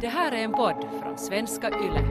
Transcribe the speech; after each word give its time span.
Det 0.00 0.08
här 0.08 0.32
är 0.32 0.44
en 0.44 0.52
podd 0.52 0.84
från 1.02 1.18
svenska 1.18 1.68
YLE. 1.68 2.04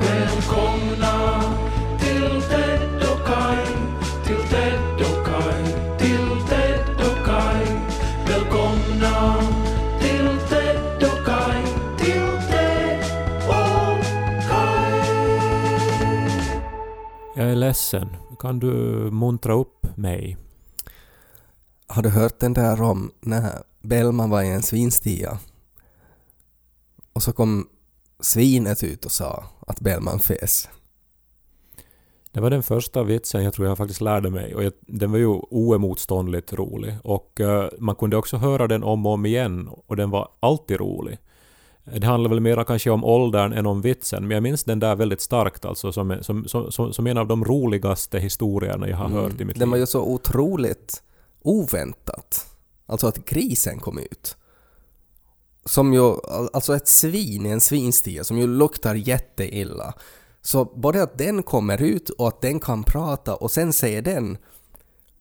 Välkomna 0.00 1.42
till 1.98 2.40
den 2.50 2.87
ledsen. 17.68 18.16
Kan 18.38 18.58
du 18.58 18.72
muntra 19.10 19.52
upp 19.52 19.96
mig? 19.96 20.36
Har 21.86 22.02
du 22.02 22.08
hört 22.08 22.40
den 22.40 22.52
där 22.52 22.82
om 22.82 23.10
när 23.20 23.62
Bellman 23.82 24.30
var 24.30 24.42
i 24.42 24.48
en 24.48 24.62
svinstia? 24.62 25.38
Och 27.12 27.22
så 27.22 27.32
kom 27.32 27.68
svinet 28.20 28.82
ut 28.82 29.04
och 29.04 29.12
sa 29.12 29.44
att 29.66 29.80
Bellman 29.80 30.18
fes. 30.18 30.68
Det 32.32 32.40
var 32.40 32.50
den 32.50 32.62
första 32.62 33.02
vitsen 33.02 33.44
jag 33.44 33.54
tror 33.54 33.68
jag 33.68 33.78
faktiskt 33.78 34.00
lärde 34.00 34.30
mig 34.30 34.54
och 34.54 34.64
jag, 34.64 34.72
den 34.80 35.10
var 35.10 35.18
ju 35.18 35.26
oemotståndligt 35.26 36.52
rolig. 36.52 36.94
Och 37.04 37.40
eh, 37.40 37.68
man 37.78 37.96
kunde 37.96 38.16
också 38.16 38.36
höra 38.36 38.68
den 38.68 38.82
om 38.82 39.06
och 39.06 39.12
om 39.12 39.26
igen 39.26 39.68
och 39.86 39.96
den 39.96 40.10
var 40.10 40.28
alltid 40.40 40.80
rolig. 40.80 41.18
Det 41.96 42.06
handlar 42.06 42.30
väl 42.30 42.40
mera 42.40 42.64
kanske 42.64 42.90
om 42.90 43.04
åldern 43.04 43.52
än 43.52 43.66
om 43.66 43.80
vitsen, 43.80 44.22
men 44.22 44.34
jag 44.34 44.42
minns 44.42 44.64
den 44.64 44.78
där 44.80 44.96
väldigt 44.96 45.20
starkt 45.20 45.64
alltså 45.64 45.92
som, 45.92 46.18
som, 46.22 46.44
som, 46.70 46.92
som, 46.92 47.06
en 47.06 47.18
av 47.18 47.26
de 47.26 47.44
roligaste 47.44 48.18
historierna 48.18 48.88
jag 48.88 48.96
har 48.96 49.08
hört 49.08 49.40
i 49.40 49.44
mitt 49.44 49.58
Den 49.58 49.70
var 49.70 49.76
liv. 49.76 49.82
ju 49.82 49.86
så 49.86 50.02
otroligt 50.02 51.02
oväntat. 51.42 52.46
Alltså 52.86 53.06
att 53.06 53.24
grisen 53.24 53.78
kom 53.78 53.98
ut. 53.98 54.36
Som 55.64 55.92
ju, 55.92 56.00
al- 56.00 56.48
alltså 56.52 56.76
ett 56.76 56.88
svin 56.88 57.46
i 57.46 57.48
en 57.48 57.60
svinstia 57.60 58.24
som 58.24 58.38
ju 58.38 58.46
luktar 58.46 58.94
jätteilla. 58.94 59.94
Så 60.42 60.64
både 60.64 61.02
att 61.02 61.18
den 61.18 61.42
kommer 61.42 61.82
ut 61.82 62.10
och 62.10 62.28
att 62.28 62.40
den 62.40 62.60
kan 62.60 62.82
prata 62.82 63.34
och 63.34 63.50
sen 63.50 63.72
säger 63.72 64.02
den 64.02 64.38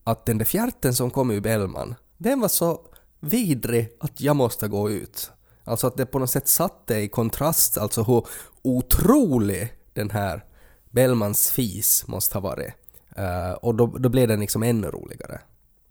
att 0.03 0.25
den 0.25 0.37
där 0.37 0.45
fjärten 0.45 0.93
som 0.93 1.09
kom 1.11 1.31
ur 1.31 1.41
Bellman, 1.41 1.95
den 2.17 2.39
var 2.39 2.47
så 2.47 2.79
vidrig 3.19 3.89
att 3.99 4.21
jag 4.21 4.35
måste 4.35 4.67
gå 4.67 4.89
ut. 4.89 5.31
Alltså 5.67 5.87
att 5.87 5.97
det 5.97 6.05
på 6.05 6.19
något 6.19 6.29
sätt 6.29 6.47
satte 6.47 6.95
i 6.95 7.07
kontrast, 7.07 7.77
alltså 7.77 8.03
hur 8.03 8.25
otrolig 8.61 9.73
den 9.93 10.09
här 10.09 10.43
Bellmans 10.89 11.51
fis 11.51 12.07
måste 12.07 12.35
ha 12.35 12.41
varit. 12.41 12.73
Uh, 13.19 13.51
och 13.51 13.75
då, 13.75 13.85
då 13.87 14.09
blev 14.09 14.27
den 14.27 14.39
liksom 14.39 14.63
ännu 14.63 14.87
roligare. 14.87 15.39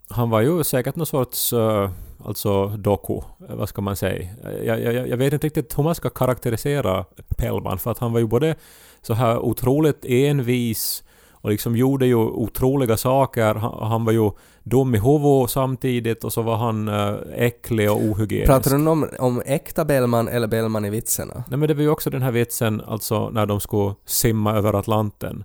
Han 0.08 0.30
var 0.30 0.40
ju 0.40 0.64
säkert 0.64 0.96
någon 0.96 1.06
sorts 1.06 1.52
uh, 1.52 1.90
alltså 2.24 2.66
doku, 2.66 3.14
eh, 3.48 3.56
vad 3.56 3.68
ska 3.68 3.82
man 3.82 3.96
säga. 3.96 4.28
Jag, 4.64 4.80
jag, 4.80 5.08
jag 5.08 5.16
vet 5.16 5.32
inte 5.32 5.46
riktigt 5.46 5.78
hur 5.78 5.82
man 5.82 5.94
ska 5.94 6.10
karaktärisera 6.10 7.04
Pellman 7.36 7.78
för 7.78 7.90
att 7.90 7.98
han 7.98 8.12
var 8.12 8.20
ju 8.20 8.26
både 8.26 8.54
så 9.02 9.14
här 9.14 9.38
otroligt 9.38 10.04
envis 10.04 11.04
och 11.46 11.52
liksom 11.52 11.76
gjorde 11.76 12.06
ju 12.06 12.16
otroliga 12.16 12.96
saker. 12.96 13.54
Han, 13.54 13.88
han 13.88 14.04
var 14.04 14.12
ju 14.12 14.30
dum 14.62 14.94
i 14.94 14.98
huvudet 14.98 15.50
samtidigt 15.50 16.24
och 16.24 16.32
så 16.32 16.42
var 16.42 16.56
han 16.56 16.88
uh, 16.88 17.18
äcklig 17.34 17.90
och 17.90 17.96
ohygienisk. 17.96 18.46
Pratar 18.46 18.78
du 18.78 18.88
om, 18.88 19.08
om 19.18 19.42
äkta 19.46 19.84
Bellman 19.84 20.28
eller 20.28 20.46
Bellman 20.46 20.84
i 20.84 20.90
vitserna? 20.90 21.44
Nej 21.48 21.58
men 21.58 21.68
det 21.68 21.74
var 21.74 21.82
ju 21.82 21.88
också 21.88 22.10
den 22.10 22.22
här 22.22 22.30
vitsen 22.30 22.82
alltså 22.86 23.30
när 23.30 23.46
de 23.46 23.60
skulle 23.60 23.94
simma 24.06 24.54
över 24.54 24.74
Atlanten. 24.74 25.44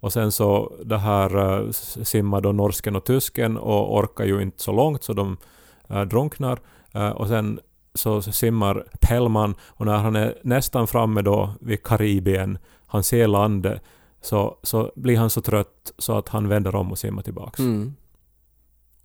Och 0.00 0.12
sen 0.12 0.32
så 0.32 0.72
det 0.84 0.98
här 0.98 1.36
uh, 1.36 1.70
simmar 2.02 2.40
då 2.40 2.52
norsken 2.52 2.96
och 2.96 3.04
tysken 3.04 3.56
och 3.56 3.98
orkar 3.98 4.24
ju 4.24 4.42
inte 4.42 4.62
så 4.62 4.72
långt 4.72 5.02
så 5.02 5.12
de 5.12 5.36
uh, 5.90 6.02
drunknar. 6.02 6.58
Uh, 6.96 7.08
och 7.08 7.28
sen 7.28 7.60
så 7.94 8.22
simmar 8.22 8.84
Pellman 9.00 9.54
och 9.62 9.86
när 9.86 9.96
han 9.96 10.16
är 10.16 10.34
nästan 10.42 10.86
framme 10.86 11.22
då 11.22 11.50
vid 11.60 11.82
Karibien, 11.82 12.58
han 12.86 13.02
ser 13.02 13.28
landet, 13.28 13.82
så, 14.20 14.58
så 14.62 14.92
blir 14.96 15.16
han 15.16 15.30
så 15.30 15.40
trött 15.40 15.92
så 15.98 16.18
att 16.18 16.28
han 16.28 16.48
vänder 16.48 16.74
om 16.74 16.92
och 16.92 16.98
simmar 16.98 17.22
tillbaks. 17.22 17.58
Mm. 17.58 17.94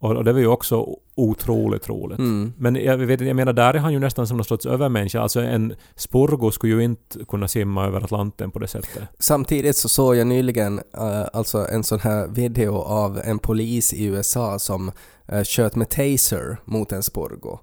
Och, 0.04 0.24
det 0.24 0.34
var 0.34 0.40
ju 0.40 0.48
också 0.48 0.98
otroligt 1.16 1.90
roligt. 1.90 2.20
Mm. 2.20 2.54
Men 2.58 2.76
jag, 2.76 2.98
vet, 2.98 3.22
jag 3.22 3.36
menar, 3.36 3.54
där 3.54 3.74
är 3.74 3.78
han 3.78 3.94
ju 3.94 4.00
nästan 4.00 4.28
som 4.28 4.38
någon 4.38 4.46
sorts 4.46 4.66
övermänniska. 4.66 5.22
Alltså 5.22 5.42
en 5.42 5.76
spurgo 5.96 6.52
skulle 6.52 6.74
ju 6.74 6.84
inte 6.84 7.26
kunna 7.26 7.48
simma 7.48 7.86
över 7.86 8.04
Atlanten 8.04 8.52
på 8.52 8.60
det 8.60 8.68
sättet. 8.68 9.04
Samtidigt 9.20 9.78
så 9.78 9.90
såg 9.90 10.16
jag 10.16 10.28
nyligen 10.28 10.80
eh, 10.98 11.26
alltså 11.34 11.68
en 11.68 11.84
sån 11.84 12.00
här 12.00 12.28
video 12.28 12.76
av 12.76 13.22
en 13.24 13.40
polis 13.40 13.94
i 13.94 14.06
USA 14.06 14.60
som 14.60 14.92
uh, 15.34 15.44
sköt 15.44 15.76
med 15.76 15.90
taser 15.90 16.58
mot 16.66 16.92
en 16.92 17.04
spurgo. 17.04 17.60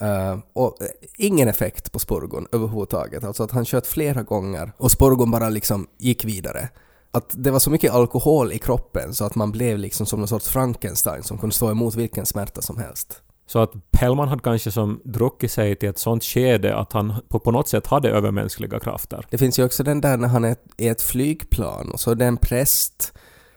Eh, 0.00 0.38
och 0.52 0.82
eh, 0.82 0.88
ingen 1.16 1.48
effekt 1.48 1.92
på 1.92 1.98
spurgon 1.98 2.46
överhuvudtaget. 2.52 3.24
Alltså 3.24 3.42
att 3.42 3.50
han 3.50 3.64
sköt 3.64 3.86
flera 3.86 4.22
gånger 4.22 4.72
och 4.76 4.90
spurgon 4.90 5.30
bara 5.30 5.48
liksom 5.48 5.86
gick 5.98 6.24
vidare. 6.24 6.68
Att 7.12 7.34
det 7.44 7.50
var 7.50 7.58
så 7.58 7.70
mycket 7.70 7.92
alkohol 7.92 8.52
i 8.52 8.58
kroppen 8.58 9.14
så 9.14 9.24
att 9.24 9.34
man 9.34 9.52
blev 9.52 9.78
liksom 9.78 10.06
som 10.06 10.20
någon 10.20 10.28
sorts 10.28 10.48
Frankenstein 10.48 11.22
som 11.22 11.38
kunde 11.38 11.54
stå 11.54 11.70
emot 11.70 11.94
vilken 11.94 12.26
smärta 12.26 12.62
som 12.62 12.76
helst. 12.78 13.22
Så 13.46 13.58
att 13.58 13.90
Pellman 13.90 14.28
hade 14.28 14.42
kanske 14.42 14.70
som 14.70 15.00
druckit 15.04 15.52
sig 15.52 15.76
till 15.76 15.88
ett 15.88 15.98
sånt 15.98 16.24
skede 16.24 16.76
att 16.76 16.92
han 16.92 17.14
på, 17.28 17.38
på 17.38 17.50
något 17.50 17.68
sätt 17.68 17.86
hade 17.86 18.10
övermänskliga 18.10 18.80
krafter. 18.80 19.26
Det 19.30 19.38
finns 19.38 19.58
ju 19.58 19.64
också 19.64 19.82
den 19.82 20.00
där 20.00 20.16
när 20.16 20.28
han 20.28 20.44
är 20.44 20.56
i 20.76 20.88
ett 20.88 21.02
flygplan 21.02 21.90
och 21.90 22.00
så 22.00 22.10
är 22.10 22.14
det 22.14 22.24
en 22.24 22.36
präst 22.36 23.12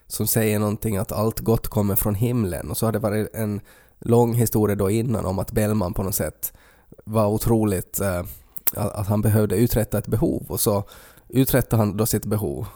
som 0.07 0.27
säger 0.27 0.59
någonting 0.59 0.97
att 0.97 1.11
allt 1.11 1.39
gott 1.39 1.67
kommer 1.67 1.95
från 1.95 2.15
himlen 2.15 2.71
och 2.71 2.77
så 2.77 2.85
har 2.85 2.91
det 2.91 2.99
varit 2.99 3.35
en 3.35 3.61
lång 4.05 4.33
historia 4.33 4.75
då 4.75 4.89
innan 4.89 5.25
om 5.25 5.39
att 5.39 5.51
Bellman 5.51 5.93
på 5.93 6.03
något 6.03 6.15
sätt 6.15 6.53
var 7.05 7.27
otroligt 7.27 8.01
eh, 8.01 8.23
att 8.75 9.07
han 9.07 9.21
behövde 9.21 9.55
uträtta 9.55 9.97
ett 9.97 10.07
behov 10.07 10.45
och 10.47 10.59
så 10.59 10.83
uträttade 11.29 11.81
han 11.81 11.97
då 11.97 12.05
sitt 12.05 12.25
behov. 12.25 12.67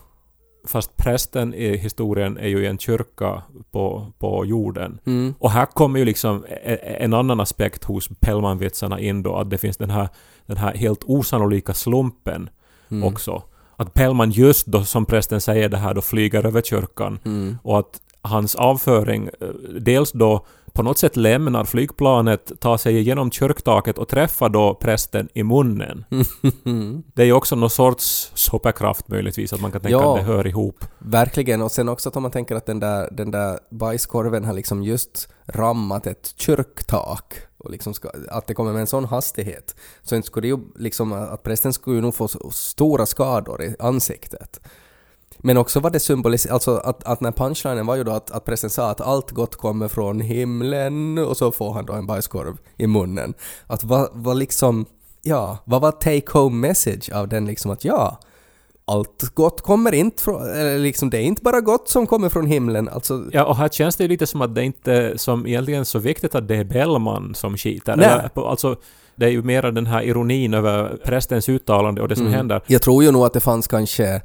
Fast 0.67 0.97
prästen 0.97 1.53
i 1.53 1.77
historien 1.77 2.37
är 2.37 2.47
ju 2.47 2.63
i 2.63 2.67
en 2.67 2.77
kyrka 2.77 3.43
på, 3.71 4.11
på 4.19 4.45
jorden. 4.45 4.99
Mm. 5.05 5.33
Och 5.39 5.51
här 5.51 5.65
kommer 5.65 5.99
ju 5.99 6.05
liksom 6.05 6.45
e- 6.45 6.57
e- 6.63 6.97
en 7.03 7.13
annan 7.13 7.39
aspekt 7.39 7.83
hos 7.83 8.09
Pellman-vitsarna 8.19 8.99
in 8.99 9.23
då, 9.23 9.35
att 9.35 9.49
det 9.49 9.57
finns 9.57 9.77
den 9.77 9.89
här, 9.89 10.09
den 10.45 10.57
här 10.57 10.73
helt 10.75 11.03
osannolika 11.03 11.73
slumpen 11.73 12.49
Mm. 12.89 13.03
också. 13.03 13.43
Att 13.75 13.93
Pellman 13.93 14.31
just 14.31 14.65
då, 14.67 14.83
som 14.83 15.05
prästen 15.05 15.41
säger 15.41 15.69
det 15.69 15.77
här, 15.77 15.93
då 15.93 16.01
flyger 16.01 16.45
över 16.45 16.61
kyrkan. 16.61 17.19
Mm. 17.25 17.57
Och 17.63 17.79
att 17.79 18.01
hans 18.21 18.55
avföring 18.55 19.29
eh, 19.41 19.47
dels 19.79 20.11
då 20.11 20.45
på 20.77 20.83
något 20.83 20.97
sätt 20.97 21.15
lämnar 21.15 21.65
flygplanet, 21.65 22.51
tar 22.59 22.77
sig 22.77 22.97
igenom 22.97 23.31
kyrktaket 23.31 23.97
och 23.97 24.07
träffar 24.07 24.49
då 24.49 24.75
prästen 24.75 25.29
i 25.33 25.43
munnen. 25.43 26.05
Det 27.13 27.21
är 27.21 27.25
ju 27.25 27.33
också 27.33 27.55
någon 27.55 27.69
sorts 27.69 28.31
superkraft 28.33 29.07
möjligtvis, 29.07 29.53
att 29.53 29.61
man 29.61 29.71
kan 29.71 29.81
tänka 29.81 29.91
Ja. 29.97 30.13
att 30.13 30.19
det 30.19 30.33
hör 30.33 30.47
ihop. 30.47 30.85
Verkligen, 30.99 31.61
och 31.61 31.71
sen 31.71 31.89
också 31.89 32.09
att 32.09 32.15
om 32.15 32.21
man 32.21 32.31
tänker 32.31 32.55
att 32.55 32.65
den 32.65 32.79
där, 32.79 33.09
den 33.11 33.31
där 33.31 33.59
bajskorven 33.71 34.45
har 34.45 34.53
liksom 34.53 34.83
just 34.83 35.29
rammat 35.45 36.07
ett 36.07 36.33
kyrktak 36.37 37.33
och 37.57 37.71
liksom 37.71 37.93
ska, 37.93 38.09
att 38.29 38.47
det 38.47 38.53
kommer 38.53 38.71
med 38.73 38.81
en 38.81 38.87
sån 38.87 39.05
hastighet 39.05 39.75
så 40.03 40.15
inte 40.15 40.27
skulle 40.27 40.47
det 40.47 40.49
ju 40.49 40.59
liksom 40.75 41.13
att 41.13 41.43
prästen 41.43 41.73
skulle 41.73 41.95
ju 41.95 42.01
nog 42.01 42.15
få 42.15 42.27
stora 42.51 43.05
skador 43.05 43.63
i 43.63 43.75
ansiktet. 43.79 44.59
Men 45.39 45.57
också 45.57 45.79
vad 45.79 45.93
det 45.93 45.99
symboliserar, 45.99 46.53
alltså 46.53 46.77
att, 46.77 47.03
att 47.03 47.21
när 47.21 47.31
punchlinen 47.31 47.85
var 47.85 47.95
ju 47.95 48.03
då 48.03 48.11
att, 48.11 48.31
att 48.31 48.45
prästen 48.45 48.69
sa 48.69 48.89
att 48.89 49.01
allt 49.01 49.31
gott 49.31 49.55
kommer 49.55 49.87
från 49.87 50.19
himlen 50.21 51.17
och 51.17 51.37
så 51.37 51.51
får 51.51 51.73
han 51.73 51.85
då 51.85 51.93
en 51.93 52.05
bajskorv 52.07 52.57
i 52.77 52.87
munnen. 52.87 53.33
Att 53.67 53.83
vad, 53.83 54.09
vad 54.13 54.37
liksom, 54.37 54.85
ja, 55.21 55.57
vad 55.65 55.81
var 55.81 55.91
take 55.91 56.31
home 56.39 56.67
message 56.67 57.09
av 57.13 57.27
den 57.27 57.45
liksom 57.45 57.71
att 57.71 57.85
ja, 57.85 58.19
allt 58.85 59.31
gott 59.33 59.61
kommer 59.61 59.93
inte 59.93 60.23
från, 60.23 60.41
eller 60.49 60.79
liksom 60.79 61.09
det 61.09 61.17
är 61.17 61.21
inte 61.21 61.41
bara 61.41 61.61
gott 61.61 61.89
som 61.89 62.07
kommer 62.07 62.29
från 62.29 62.45
himlen, 62.45 62.89
alltså 62.89 63.23
Ja, 63.33 63.45
och 63.45 63.55
här 63.57 63.69
känns 63.69 63.95
det 63.95 64.03
ju 64.03 64.07
lite 64.07 64.27
som 64.27 64.41
att 64.41 64.55
det 64.55 64.63
inte 64.63 64.93
är 64.93 65.17
som 65.17 65.47
egentligen 65.47 65.85
så 65.85 65.99
viktigt 65.99 66.35
att 66.35 66.47
det 66.47 66.55
är 66.55 66.63
Bellman 66.63 67.35
som 67.35 67.57
skiter. 67.57 67.95
Nej. 67.95 68.05
Eller, 68.07 68.27
på- 68.29 68.47
alltså, 68.47 68.75
det 69.15 69.25
är 69.25 69.29
ju 69.29 69.41
mera 69.43 69.71
den 69.71 69.85
här 69.87 70.01
ironin 70.01 70.53
över 70.53 70.97
prästens 71.05 71.49
uttalande 71.49 72.01
och 72.01 72.07
det 72.07 72.15
som 72.15 72.25
Mm. 72.25 72.37
händer. 72.37 72.61
Jag 72.67 72.81
tror 72.81 73.03
ju 73.03 73.11
nog 73.11 73.25
att 73.25 73.33
det 73.33 73.39
fanns 73.39 73.67
kanske 73.67 74.21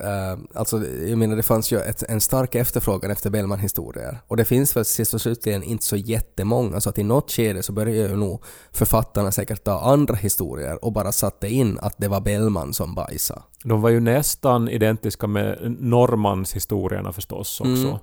Uh, 0.00 0.38
alltså, 0.54 0.86
jag 0.86 1.18
menar 1.18 1.36
det 1.36 1.42
fanns 1.42 1.72
ju 1.72 1.80
ett, 1.80 2.02
en 2.02 2.20
stark 2.20 2.54
efterfrågan 2.54 3.10
efter 3.10 3.30
Bellman-historier. 3.30 4.18
Och 4.26 4.36
det 4.36 4.44
finns 4.44 4.76
väl 4.76 4.84
sist 4.84 5.14
och 5.14 5.20
slutligen 5.20 5.62
inte 5.62 5.84
så 5.84 5.96
jättemånga, 5.96 6.80
så 6.80 6.90
att 6.90 6.98
i 6.98 7.02
något 7.02 7.30
skede 7.30 7.62
så 7.62 7.72
började 7.72 8.10
ju 8.10 8.16
nog 8.16 8.42
författarna 8.72 9.32
säkert 9.32 9.64
ta 9.64 9.80
andra 9.80 10.14
historier 10.14 10.84
och 10.84 10.92
bara 10.92 11.12
satte 11.12 11.48
in 11.48 11.78
att 11.82 11.94
det 11.98 12.08
var 12.08 12.20
Bellman 12.20 12.72
som 12.72 12.94
bajsade. 12.94 13.42
De 13.64 13.82
var 13.82 13.90
ju 13.90 14.00
nästan 14.00 14.68
identiska 14.68 15.26
med 15.26 15.76
Normans-historierna 15.80 17.12
förstås 17.12 17.60
också. 17.60 17.70
Mm. 17.88 17.98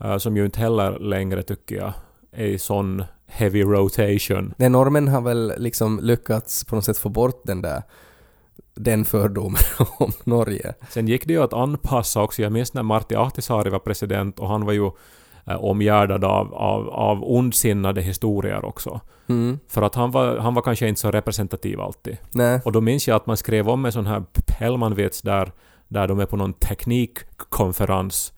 Eh, 0.00 0.18
som 0.18 0.36
ju 0.36 0.44
inte 0.44 0.60
heller 0.60 0.98
längre, 0.98 1.42
tycker 1.42 1.76
jag, 1.76 1.92
är 2.32 2.46
i 2.46 2.58
sån 2.58 3.04
heavy 3.26 3.62
rotation. 3.62 4.54
Nej, 4.56 4.68
normen 4.68 5.08
har 5.08 5.20
väl 5.20 5.52
liksom 5.58 6.00
lyckats 6.02 6.64
på 6.64 6.74
något 6.74 6.84
sätt 6.84 6.98
få 6.98 7.08
bort 7.08 7.42
den 7.44 7.62
där 7.62 7.82
den 8.74 9.04
fördomen 9.04 9.60
om 9.98 10.12
Norge. 10.24 10.74
Sen 10.88 11.08
gick 11.08 11.26
det 11.26 11.32
ju 11.32 11.42
att 11.42 11.52
anpassa 11.52 12.22
också. 12.22 12.42
Jag 12.42 12.52
minns 12.52 12.74
när 12.74 12.82
Martti 12.82 13.14
Ahtisaari 13.14 13.70
var 13.70 13.78
president 13.78 14.38
och 14.38 14.48
han 14.48 14.64
var 14.64 14.72
ju 14.72 14.90
eh, 15.46 15.64
omgärdad 15.64 16.24
av, 16.24 16.54
av, 16.54 16.88
av 16.88 17.24
ondsinnade 17.24 18.02
historier 18.02 18.64
också. 18.64 19.00
Mm. 19.26 19.58
För 19.68 19.82
att 19.82 19.94
han 19.94 20.10
var, 20.10 20.36
han 20.36 20.54
var 20.54 20.62
kanske 20.62 20.88
inte 20.88 21.00
så 21.00 21.10
representativ 21.10 21.80
alltid. 21.80 22.16
Nej. 22.30 22.60
Och 22.64 22.72
då 22.72 22.80
minns 22.80 23.08
jag 23.08 23.16
att 23.16 23.26
man 23.26 23.36
skrev 23.36 23.68
om 23.68 23.84
en 23.84 23.92
sån 23.92 24.06
här 24.06 24.24
Pellman-vits 24.46 25.22
där, 25.22 25.52
där 25.88 26.08
de 26.08 26.20
är 26.20 26.26
på 26.26 26.36
någon 26.36 26.52
teknikkonferens 26.52 28.32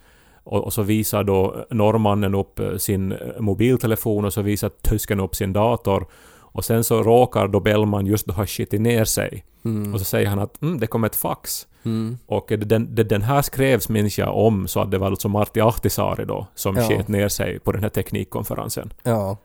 och, 0.44 0.64
och 0.64 0.72
så 0.72 0.82
visar 0.82 1.24
då 1.24 1.66
norrmannen 1.70 2.34
upp 2.34 2.58
eh, 2.58 2.76
sin 2.76 3.14
mobiltelefon 3.40 4.24
och 4.24 4.32
så 4.32 4.42
visar 4.42 4.68
tysken 4.68 5.20
upp 5.20 5.34
sin 5.34 5.52
dator. 5.52 6.06
Och 6.56 6.64
sen 6.64 6.84
så 6.84 7.02
råkar 7.02 7.48
då 7.48 7.60
Bellman 7.60 8.06
just 8.06 8.26
då 8.26 8.32
ha 8.32 8.46
skitit 8.46 8.80
ner 8.80 9.04
sig. 9.04 9.44
Mm. 9.64 9.94
Och 9.94 10.00
så 10.00 10.04
säger 10.04 10.28
han 10.28 10.38
att 10.38 10.62
mm, 10.62 10.80
det 10.80 10.86
kom 10.86 11.04
ett 11.04 11.16
fax. 11.16 11.66
Mm. 11.84 12.18
Och 12.26 12.46
den, 12.48 12.94
den, 12.94 13.08
den 13.08 13.22
här 13.22 13.42
skrevs 13.42 13.88
minns 13.88 14.18
jag 14.18 14.36
om 14.36 14.68
så 14.68 14.80
att 14.80 14.90
det 14.90 14.98
var 14.98 15.06
alltså 15.06 15.28
Martti 15.28 15.60
Ahtisaari 15.60 16.24
då 16.24 16.46
som 16.54 16.76
Ja. 16.76 16.88
sket 16.88 17.08
ner 17.08 17.28
sig 17.28 17.58
på 17.58 17.72
den 17.72 17.82
här 17.82 17.88
teknikkonferensen. 17.88 18.92
Ja. 19.02 19.36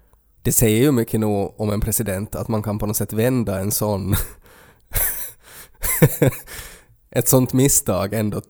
Det 0.42 0.52
säger 0.52 0.82
ju 0.82 0.92
mycket 0.92 1.20
nog 1.20 1.54
om 1.58 1.70
en 1.70 1.82
president 1.82 2.36
att 2.36 2.48
man 2.48 2.64
kan 2.64 2.80
på 2.80 2.86
något 2.86 2.98
sätt 2.98 3.14
vända 3.14 3.60
en 3.60 3.72
sån... 3.72 4.16
ett 7.12 7.30
sånt 7.30 7.54
misstag 7.54 8.14
ändå 8.14 8.42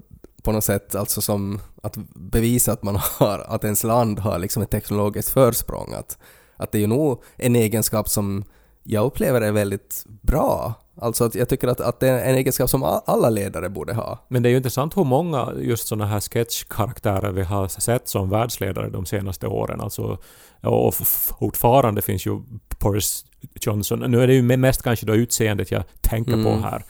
på 0.43 0.51
något 0.51 0.63
sätt, 0.63 0.95
alltså 0.95 1.21
som 1.21 1.59
att 1.83 1.97
bevisa 2.15 2.71
att 2.71 2.83
man 2.83 2.95
har, 2.95 3.39
att 3.39 3.63
ens 3.63 3.83
land 3.83 4.19
har 4.19 4.39
liksom 4.39 4.63
ett 4.63 4.69
teknologiskt 4.69 5.29
försprång. 5.29 5.93
Att, 5.93 6.17
att 6.61 6.71
det 6.71 6.77
är 6.77 6.79
ju 6.79 6.87
nog 6.87 7.23
en 7.35 7.55
egenskap 7.55 8.09
som 8.09 8.43
jag 8.83 9.05
upplever 9.05 9.41
är 9.41 9.51
väldigt 9.51 10.03
bra. 10.21 10.73
Alltså 11.01 11.25
att 11.25 11.35
jag 11.35 11.49
tycker 11.49 11.67
att, 11.67 11.81
att 11.81 11.99
det 11.99 12.07
är 12.07 12.29
en 12.29 12.35
egenskap 12.35 12.69
som 12.69 12.83
alla 13.05 13.29
ledare 13.29 13.69
borde 13.69 13.93
ha. 13.93 14.25
Men 14.27 14.43
det 14.43 14.49
är 14.49 14.51
ju 14.51 14.57
intressant 14.57 14.97
hur 14.97 15.03
många 15.03 15.53
just 15.59 15.87
sådana 15.87 16.05
här 16.05 16.19
sketchkaraktärer 16.19 17.31
vi 17.31 17.43
har 17.43 17.67
sett 17.67 18.07
som 18.07 18.29
världsledare 18.29 18.89
de 18.89 19.05
senaste 19.05 19.47
åren. 19.47 19.81
Alltså, 19.81 20.17
och 20.61 20.93
fortfarande 21.39 22.01
finns 22.01 22.25
ju 22.25 22.41
Boris 22.79 23.25
Johnson. 23.61 23.99
Nu 23.99 24.23
är 24.23 24.27
det 24.27 24.33
ju 24.33 24.57
mest 24.57 24.81
kanske 24.81 25.05
då 25.05 25.15
utseendet 25.15 25.71
jag 25.71 25.83
tänker 26.01 26.33
på 26.43 26.49
Mm. 26.49 26.63
här. 26.63 26.83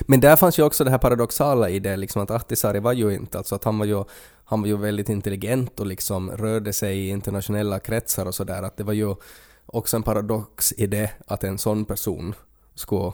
Men 0.00 0.20
där 0.20 0.36
fanns 0.36 0.58
ju 0.58 0.62
också 0.62 0.84
det 0.84 0.90
här 0.90 0.98
paradoxala 0.98 1.70
i 1.70 1.78
det, 1.78 1.96
liksom 1.96 2.22
att 2.22 2.30
Ahtisaari 2.30 2.80
var 2.80 2.92
ju 2.92 3.14
inte, 3.14 3.38
alltså 3.38 3.54
att 3.54 3.64
han 3.64 3.78
var 3.78 3.86
ju, 3.86 4.04
han 4.44 4.60
var 4.60 4.68
ju 4.68 4.76
väldigt 4.76 5.08
intelligent 5.08 5.80
och 5.80 5.86
liksom 5.86 6.30
rörde 6.30 6.72
sig 6.72 6.98
i 6.98 7.08
internationella 7.08 7.78
kretsar 7.78 8.26
och 8.26 8.34
sådär, 8.34 8.62
att 8.62 8.76
det 8.76 8.84
var 8.84 8.92
ju 8.92 9.14
också 9.66 9.96
en 9.96 10.02
paradox 10.02 10.72
i 10.72 10.86
det 10.86 11.10
att 11.26 11.44
en 11.44 11.58
sån 11.58 11.84
person 11.84 12.34
skulle 12.74 13.12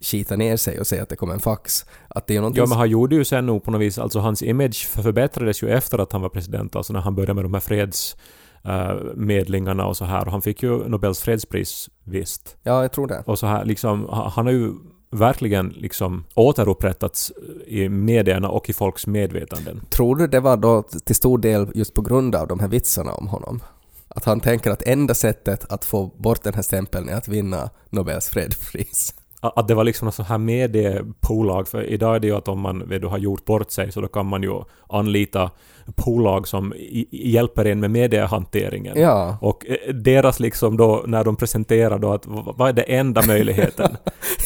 skita 0.00 0.36
ner 0.36 0.56
sig 0.56 0.80
och 0.80 0.86
säga 0.86 1.02
att 1.02 1.08
det 1.08 1.16
kom 1.16 1.30
en 1.30 1.40
fax. 1.40 1.86
Att 2.08 2.26
det 2.26 2.36
är 2.36 2.40
någonting 2.40 2.60
Ja, 2.62 2.66
men 2.66 2.78
han 2.78 2.90
gjorde 2.90 3.16
ju 3.16 3.24
sen 3.24 3.46
nog 3.46 3.64
på 3.64 3.70
något 3.70 3.80
vis, 3.80 3.98
alltså 3.98 4.18
hans 4.18 4.42
image 4.42 4.86
förbättrades 4.88 5.62
ju 5.62 5.68
efter 5.70 5.98
att 5.98 6.12
han 6.12 6.22
var 6.22 6.28
president, 6.28 6.76
alltså 6.76 6.92
när 6.92 7.00
han 7.00 7.14
började 7.14 7.34
med 7.34 7.44
de 7.44 7.54
här 7.54 7.60
freds 7.60 8.16
eh, 8.64 8.94
medlingarna 9.16 9.86
och 9.86 9.96
så 9.96 10.04
här. 10.04 10.24
Och 10.26 10.32
han 10.32 10.42
fick 10.42 10.62
ju 10.62 10.88
Nobels 10.88 11.20
fredspris, 11.20 11.90
visst. 12.04 12.56
Ja, 12.62 12.82
jag 12.82 12.92
tror 12.92 13.06
det. 13.06 13.22
Och 13.26 13.38
så 13.38 13.46
här 13.46 13.64
liksom, 13.64 14.04
ha- 14.04 14.28
han 14.28 14.46
har 14.46 14.52
ju 14.52 14.72
verkligen 15.10 15.68
liksom 15.68 16.24
återupprättats 16.34 17.32
eh, 17.66 17.74
i 17.74 17.88
medierna 17.88 18.48
och 18.48 18.70
i 18.70 18.72
folks 18.72 19.06
medvetanden. 19.06 19.80
Tror 19.90 20.16
du 20.16 20.26
det 20.26 20.40
var 20.40 20.56
då 20.56 20.82
till 20.82 21.14
stor 21.14 21.38
del 21.38 21.70
just 21.74 21.94
på 21.94 22.02
grund 22.02 22.34
av 22.34 22.48
de 22.48 22.60
här 22.60 22.68
vitsarna 22.68 23.12
om 23.12 23.28
honom? 23.28 23.60
Att 24.08 24.24
han 24.24 24.40
tänker 24.40 24.70
att 24.70 24.82
enda 24.82 25.14
sättet 25.14 25.72
att 25.72 25.84
få 25.84 26.06
bort 26.06 26.42
den 26.42 26.54
här 26.54 26.62
stämpeln 26.62 27.08
är 27.08 27.16
att 27.16 27.28
vinna 27.28 27.70
Nobels 27.90 28.28
fredspris. 28.28 29.14
Att 29.40 29.68
det 29.68 29.74
var 29.74 29.84
liksom 29.84 30.04
något 30.06 30.14
sånt 30.14 30.28
här 30.28 30.38
mediepolag, 30.38 31.68
för 31.68 31.82
idag 31.82 32.16
är 32.16 32.20
det 32.20 32.26
ju 32.26 32.36
att 32.36 32.48
om 32.48 32.60
man 32.60 32.88
vet, 32.88 33.00
du, 33.00 33.06
har 33.06 33.18
gjort 33.18 33.44
bort 33.44 33.70
sig 33.70 33.92
så 33.92 34.00
då 34.00 34.08
kan 34.08 34.26
man 34.26 34.42
ju 34.42 34.62
anlita 34.88 35.50
polag 35.96 36.48
som 36.48 36.74
i, 36.74 37.06
hjälper 37.10 37.64
en 37.64 37.80
med 37.80 37.90
mediehanteringen. 37.90 39.00
Ja. 39.00 39.38
Och 39.40 39.66
eh, 39.66 39.94
deras 39.94 40.40
liksom 40.40 40.76
då, 40.76 41.04
när 41.06 41.24
de 41.24 41.36
presenterar 41.36 41.98
då 41.98 42.12
att 42.12 42.26
vad 42.26 42.68
är 42.68 42.72
det 42.72 42.82
enda 42.82 43.22
möjligheten 43.26 43.96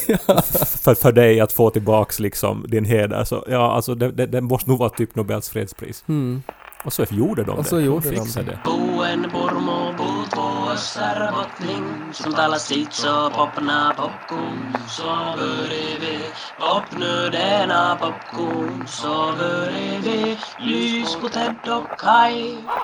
för, 0.85 0.95
för 0.95 1.13
dig 1.13 1.41
att 1.41 1.53
få 1.53 1.71
tillbaks 1.71 2.21
liksom 2.21 2.65
din 2.69 2.85
heder? 2.85 3.25
Så 3.25 3.45
ja, 3.49 3.73
alltså 3.73 3.95
det, 3.95 4.11
det, 4.11 4.27
det 4.27 4.41
måste 4.41 4.71
nog 4.71 4.79
vara 4.79 4.91
typ 4.91 5.15
Nobels 5.15 5.49
fredspris. 5.49 6.05
Mm. 6.09 6.43
Och 6.85 6.93
så 6.93 7.05
gjorde 7.11 7.45
de 7.45 7.51
Och 7.51 7.63
det. 7.63 7.69
så 7.69 7.81
gjorde 7.81 8.11
de 8.11 8.17
de 8.17 8.25
fixade 8.25 8.47
det. 8.47 8.53
det. 8.53 8.71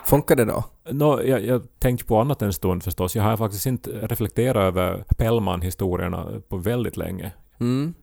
Funkar 0.05 0.37
det 0.37 0.44
då? 0.44 0.64
Nå, 0.91 1.23
jag, 1.23 1.44
jag 1.44 1.62
tänkte 1.79 2.06
på 2.06 2.20
annat 2.20 2.43
en 2.43 2.52
stund 2.52 2.82
förstås. 2.82 3.17
Jag 3.17 3.23
har 3.23 3.37
faktiskt 3.37 3.67
inte 3.67 3.91
reflekterat 3.91 4.62
över 4.62 5.05
Pellman-historierna 5.19 6.26
på 6.49 6.56
väldigt 6.56 6.97
länge. 6.97 7.32
Mm. 7.61 7.94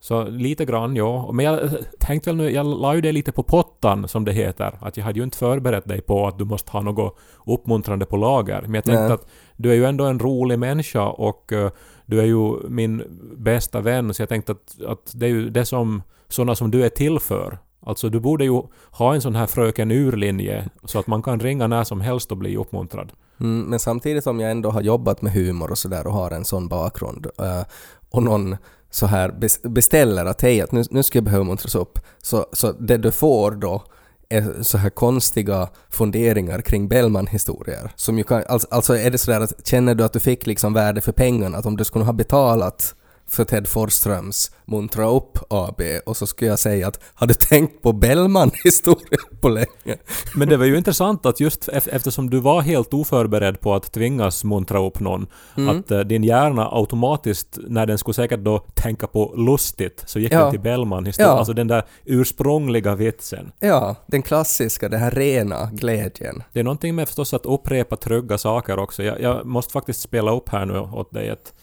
Så 0.00 0.24
lite 0.24 0.64
grann, 0.64 0.96
ja. 0.96 1.30
Men 1.32 1.44
jag 1.44 1.70
tänkte 1.98 2.30
väl 2.30 2.36
nu, 2.36 2.50
jag 2.50 2.66
la 2.66 2.94
ju 2.94 3.00
det 3.00 3.12
lite 3.12 3.32
på 3.32 3.42
pottan 3.42 4.08
som 4.08 4.24
det 4.24 4.32
heter. 4.32 4.78
Att 4.80 4.96
jag 4.96 5.04
hade 5.04 5.18
ju 5.18 5.24
inte 5.24 5.38
förberett 5.38 5.88
dig 5.88 6.00
på 6.00 6.26
att 6.26 6.38
du 6.38 6.44
måste 6.44 6.70
ha 6.70 6.80
något 6.80 7.18
uppmuntrande 7.46 8.06
på 8.06 8.16
lager. 8.16 8.62
Men 8.62 8.74
jag 8.74 8.84
tänkte 8.84 9.02
Nej. 9.02 9.12
att 9.12 9.26
du 9.56 9.70
är 9.70 9.74
ju 9.74 9.84
ändå 9.84 10.04
en 10.04 10.18
rolig 10.18 10.58
människa 10.58 11.06
och 11.06 11.52
eh, 11.52 11.70
du 12.06 12.20
är 12.20 12.24
ju 12.24 12.68
min 12.68 13.02
bästa 13.36 13.80
vän. 13.80 14.14
Så 14.14 14.22
jag 14.22 14.28
tänkte 14.28 14.52
att, 14.52 14.82
att 14.86 15.12
det 15.14 15.26
är 15.26 15.30
ju 15.30 15.50
det 15.50 15.64
som 15.64 16.02
sådana 16.28 16.54
som 16.54 16.70
du 16.70 16.84
är 16.84 16.88
till 16.88 17.18
för. 17.18 17.58
Alltså 17.80 18.08
du 18.08 18.20
borde 18.20 18.44
ju 18.44 18.62
ha 18.90 19.14
en 19.14 19.20
sån 19.20 19.34
här 19.34 19.46
fröken 19.46 19.90
ur-linje 19.90 20.68
så 20.84 20.98
att 20.98 21.06
man 21.06 21.22
kan 21.22 21.40
ringa 21.40 21.66
när 21.66 21.84
som 21.84 22.00
helst 22.00 22.32
och 22.32 22.38
bli 22.38 22.56
uppmuntrad. 22.56 23.12
Mm, 23.40 23.60
men 23.62 23.78
samtidigt 23.78 24.24
som 24.24 24.40
jag 24.40 24.50
ändå 24.50 24.70
har 24.70 24.80
jobbat 24.80 25.22
med 25.22 25.32
humor 25.32 25.70
och 25.70 25.78
sådär 25.78 26.06
och 26.06 26.12
har 26.12 26.30
en 26.30 26.44
sån 26.44 26.68
bakgrund 26.68 27.26
eh, 27.38 27.62
och 28.10 28.22
någon 28.22 28.56
så 28.90 29.06
här 29.06 29.34
beställer 29.68 30.24
att 30.24 30.42
hej, 30.42 30.60
att 30.60 30.72
nu, 30.72 30.84
nu 30.90 31.02
ska 31.02 31.16
jag 31.16 31.24
behöva 31.24 31.44
muntras 31.44 31.74
upp, 31.74 31.98
så, 32.22 32.46
så 32.52 32.72
det 32.72 32.96
du 32.96 33.10
får 33.10 33.50
då 33.50 33.82
är 34.28 34.62
så 34.62 34.78
här 34.78 34.90
konstiga 34.90 35.68
funderingar 35.90 36.60
kring 36.60 36.88
Bellman-historier. 36.88 37.92
Som 37.96 38.18
ju 38.18 38.24
kan, 38.24 38.42
alltså, 38.48 38.68
alltså 38.70 38.96
är 38.96 39.10
det 39.10 39.18
sådär 39.18 39.40
att 39.40 39.66
känner 39.66 39.94
du 39.94 40.04
att 40.04 40.12
du 40.12 40.20
fick 40.20 40.46
liksom 40.46 40.72
värde 40.72 41.00
för 41.00 41.12
pengarna, 41.12 41.58
att 41.58 41.66
om 41.66 41.76
du 41.76 41.84
skulle 41.84 42.04
ha 42.04 42.12
betalat 42.12 42.94
för 43.28 43.44
Ted 43.44 43.68
Forsströms 43.68 44.50
Muntra 44.64 45.08
upp 45.10 45.38
AB 45.50 45.80
och 46.06 46.16
så 46.16 46.26
skulle 46.26 46.50
jag 46.50 46.58
säga 46.58 46.88
att 46.88 47.00
har 47.14 47.26
du 47.26 47.34
tänkt 47.34 47.82
på 47.82 47.92
Bellman-historien 47.92 49.20
på 49.40 49.48
länge? 49.48 49.98
Men 50.34 50.48
det 50.48 50.56
var 50.56 50.64
ju 50.64 50.76
intressant 50.76 51.26
att 51.26 51.40
just 51.40 51.68
ef- 51.68 51.88
eftersom 51.92 52.30
du 52.30 52.40
var 52.40 52.60
helt 52.60 52.94
oförberedd 52.94 53.60
på 53.60 53.74
att 53.74 53.92
tvingas 53.92 54.44
muntra 54.44 54.86
upp 54.86 55.00
någon, 55.00 55.26
att 55.68 55.90
eh, 55.90 56.00
din 56.00 56.24
hjärna 56.24 56.68
automatiskt, 56.72 57.58
när 57.68 57.86
den 57.86 57.98
skulle 57.98 58.14
säkert 58.14 58.40
då 58.40 58.58
tänka 58.58 59.06
på 59.06 59.34
lustigt, 59.36 60.02
så 60.06 60.18
gick 60.18 60.32
Ja. 60.32 60.40
den 60.42 60.50
till 60.50 60.60
Bellman 60.60 61.06
historien. 61.06 61.30
Ja. 61.32 61.38
Alltså 61.38 61.52
den 61.52 61.66
där 61.68 61.84
ursprungliga 62.04 62.94
vitsen. 62.94 63.52
Ja, 63.60 63.94
den 64.06 64.22
klassiska, 64.22 64.88
den 64.88 65.00
här 65.00 65.10
rena 65.10 65.70
glädjen. 65.72 66.42
Det 66.52 66.60
är 66.60 66.64
någonting 66.64 66.94
med 66.94 67.06
förstås 67.08 67.34
att 67.34 67.46
upprepa 67.46 67.96
trygga 67.96 68.38
saker 68.38 68.78
också. 68.78 69.02
Jag, 69.02 69.20
jag 69.20 69.46
måste 69.46 69.72
faktiskt 69.72 70.00
spela 70.00 70.32
upp 70.34 70.48
här 70.48 70.66
nu 70.66 70.78
åt 70.78 71.12
dig 71.12 71.28
ett 71.28 71.54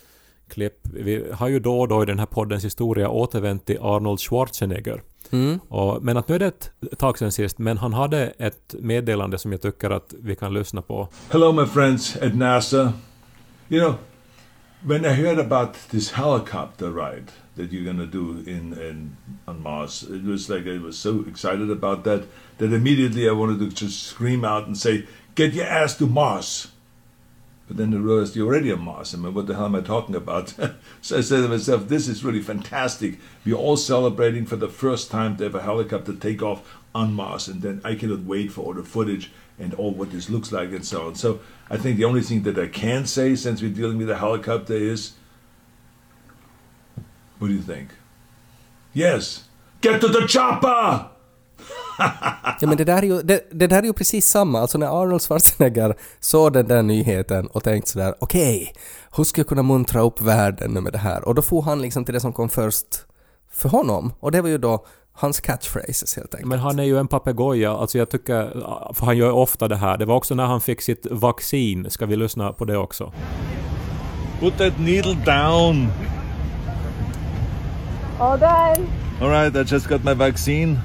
klipp. 0.50 0.80
Vi 0.84 1.26
har 1.34 1.48
ju 1.48 1.60
då 1.60 1.80
och 1.80 1.88
då 1.88 2.04
i 2.04 2.06
den 2.06 2.20
här 2.20 2.26
poddens 2.26 2.66
historia 2.66 3.10
återvänt 3.10 3.66
till 3.66 3.78
Arnold 3.82 4.20
Schwarzenegger. 4.20 5.02
Mm. 5.32 5.60
Och, 5.68 6.04
men 6.04 6.18
att 6.18 6.28
nu 6.28 6.36
är 6.36 6.40
det 6.40 6.48
ett 6.48 6.72
tag 6.98 7.18
sedan 7.18 7.32
sist, 7.32 7.58
men 7.58 7.78
han 7.78 7.94
hade 7.94 8.24
ett 8.28 8.76
meddelande 8.80 9.38
som 9.38 9.52
jag 9.52 9.62
tycker 9.62 9.90
att 9.90 10.14
vi 10.24 10.36
kan 10.36 10.54
lyssna 10.54 10.82
på. 10.82 11.08
Hello, 11.30 11.52
my 11.52 11.66
friends 11.66 12.16
at 12.16 12.36
NASA. 12.36 12.94
You 13.70 13.82
know, 13.82 13.96
when 14.86 15.06
I 15.06 15.14
heard 15.14 15.40
about 15.40 15.74
this 15.90 16.12
helicopter 16.12 16.90
ride 16.90 17.32
that 17.56 17.72
you're 17.72 17.98
to 17.98 18.06
do 18.06 18.44
in, 18.46 18.74
in 18.74 19.18
on 19.48 19.62
Mars, 19.62 20.04
it 20.04 20.24
was 20.24 20.50
like 20.50 20.68
I 20.68 20.78
was 20.78 20.98
so 20.98 21.24
excited 21.30 21.72
about 21.72 22.04
that 22.04 22.22
that 22.58 22.74
immediately 22.74 23.28
I 23.28 23.32
wanted 23.32 23.60
to 23.60 23.86
just 23.86 24.04
scream 24.04 24.46
out 24.46 24.68
and 24.68 24.78
say, 24.78 25.04
"Get 25.36 25.54
your 25.54 25.66
ass 25.66 25.98
to 25.98 26.06
Mars!" 26.06 26.68
But 27.68 27.78
then 27.78 27.94
I 27.94 27.98
realized 27.98 28.36
you're 28.36 28.48
already 28.48 28.72
on 28.72 28.82
Mars. 28.82 29.14
I 29.14 29.18
mean, 29.18 29.34
what 29.34 29.48
the 29.48 29.56
hell 29.56 29.66
am 29.66 29.76
I 29.76 29.82
talking 29.82 30.16
about? 30.16 30.50
so 31.02 31.18
I 31.18 31.22
said 31.22 31.42
to 31.42 31.48
myself, 31.48 31.88
"This 31.88 32.08
is 32.08 32.24
really 32.24 32.42
fantastic. 32.42 33.20
We're 33.44 33.56
all 33.56 33.78
celebrating 33.78 34.46
for 34.46 34.56
the 34.56 34.70
first 34.70 35.10
time 35.10 35.38
to 35.38 35.46
have 35.46 35.56
a 35.56 35.62
helicopter 35.62 36.14
take 36.14 36.44
off 36.44 36.78
on 36.94 37.14
Mars, 37.14 37.48
and 37.48 37.62
then 37.62 37.82
I 37.84 37.96
cannot 37.96 38.24
wait 38.24 38.52
for 38.52 38.62
all 38.62 38.74
the 38.74 38.84
footage 38.84 39.32
and 39.58 39.74
all 39.74 39.92
what 39.92 40.12
this 40.12 40.30
looks 40.30 40.52
like 40.52 40.70
and 40.70 40.86
so 40.86 41.08
on." 41.08 41.16
So 41.16 41.40
I 41.70 41.78
think 41.78 41.98
the 41.98 42.06
only 42.06 42.22
thing 42.22 42.44
that 42.44 42.60
I 42.60 42.68
can 42.68 43.06
say, 43.08 43.36
since 43.36 43.62
we're 43.62 43.72
dealing 43.72 43.98
with 43.98 44.12
a 44.12 44.18
helicopter, 44.18 44.76
is, 44.76 45.14
"What 47.40 47.48
do 47.48 47.54
you 47.54 47.62
think?" 47.62 47.90
Yes, 48.94 49.46
get 49.82 50.02
to 50.02 50.08
the 50.08 50.28
chopper. 50.28 51.10
Ja 52.62 52.68
men 52.68 52.78
det 52.78 52.84
där, 52.84 52.98
är 52.98 53.04
ju, 53.04 53.22
det, 53.22 53.50
det 53.52 53.68
där 53.68 53.78
är 53.78 53.84
ju 53.84 53.94
precis 53.94 54.28
samma, 54.28 54.60
alltså 54.60 54.78
när 54.78 55.02
Arnold 55.02 55.22
Schwarzenegger 55.22 55.96
såg 56.20 56.54
den 56.54 56.68
där 56.68 56.84
nyheten 56.84 57.48
och 57.48 57.64
tänkte 57.64 57.92
sådär 57.92 58.16
okej, 58.20 58.74
hur 59.18 59.24
ska 59.24 59.40
jag 59.40 59.48
kunna 59.48 59.64
muntra 59.64 60.02
upp 60.02 60.22
världen 60.22 60.72
nu 60.72 60.82
med 60.82 60.94
det 60.94 61.00
här? 61.00 61.28
Och 61.28 61.36
då 61.36 61.42
får 61.42 61.62
han 61.62 61.82
liksom 61.82 62.06
till 62.06 62.14
det 62.14 62.20
som 62.20 62.34
kom 62.34 62.50
först 62.50 62.88
för 63.52 63.70
honom 63.70 64.14
och 64.20 64.32
det 64.32 64.42
var 64.42 64.50
ju 64.50 64.58
då 64.58 64.86
hans 65.14 65.40
catchphrases 65.40 66.16
helt 66.16 66.36
enkelt. 66.36 66.50
Men 66.50 66.60
han 66.60 66.80
är 66.80 66.84
ju 66.84 67.00
en 67.00 67.08
papegoja, 67.08 67.72
alltså 67.72 67.98
jag 67.98 68.10
tycker, 68.10 68.50
för 68.94 69.06
han 69.06 69.18
gör 69.18 69.32
ofta 69.32 69.68
det 69.68 69.76
här. 69.76 69.98
Det 69.98 70.06
var 70.06 70.16
också 70.16 70.36
när 70.36 70.46
han 70.46 70.62
fick 70.62 70.82
sitt 70.82 71.08
vaccin, 71.12 71.90
ska 71.90 72.06
vi 72.06 72.16
lyssna 72.16 72.54
på 72.54 72.66
det 72.66 72.78
också? 72.78 73.14
Put 74.40 74.58
that 74.58 74.80
needle 74.80 75.14
down. 75.26 75.88
All 78.20 78.40
done. 78.40 78.88
All 79.22 79.30
right, 79.30 79.56
I 79.56 79.74
just 79.74 79.88
got 79.88 80.04
my 80.04 80.14
vaccine, 80.14 80.80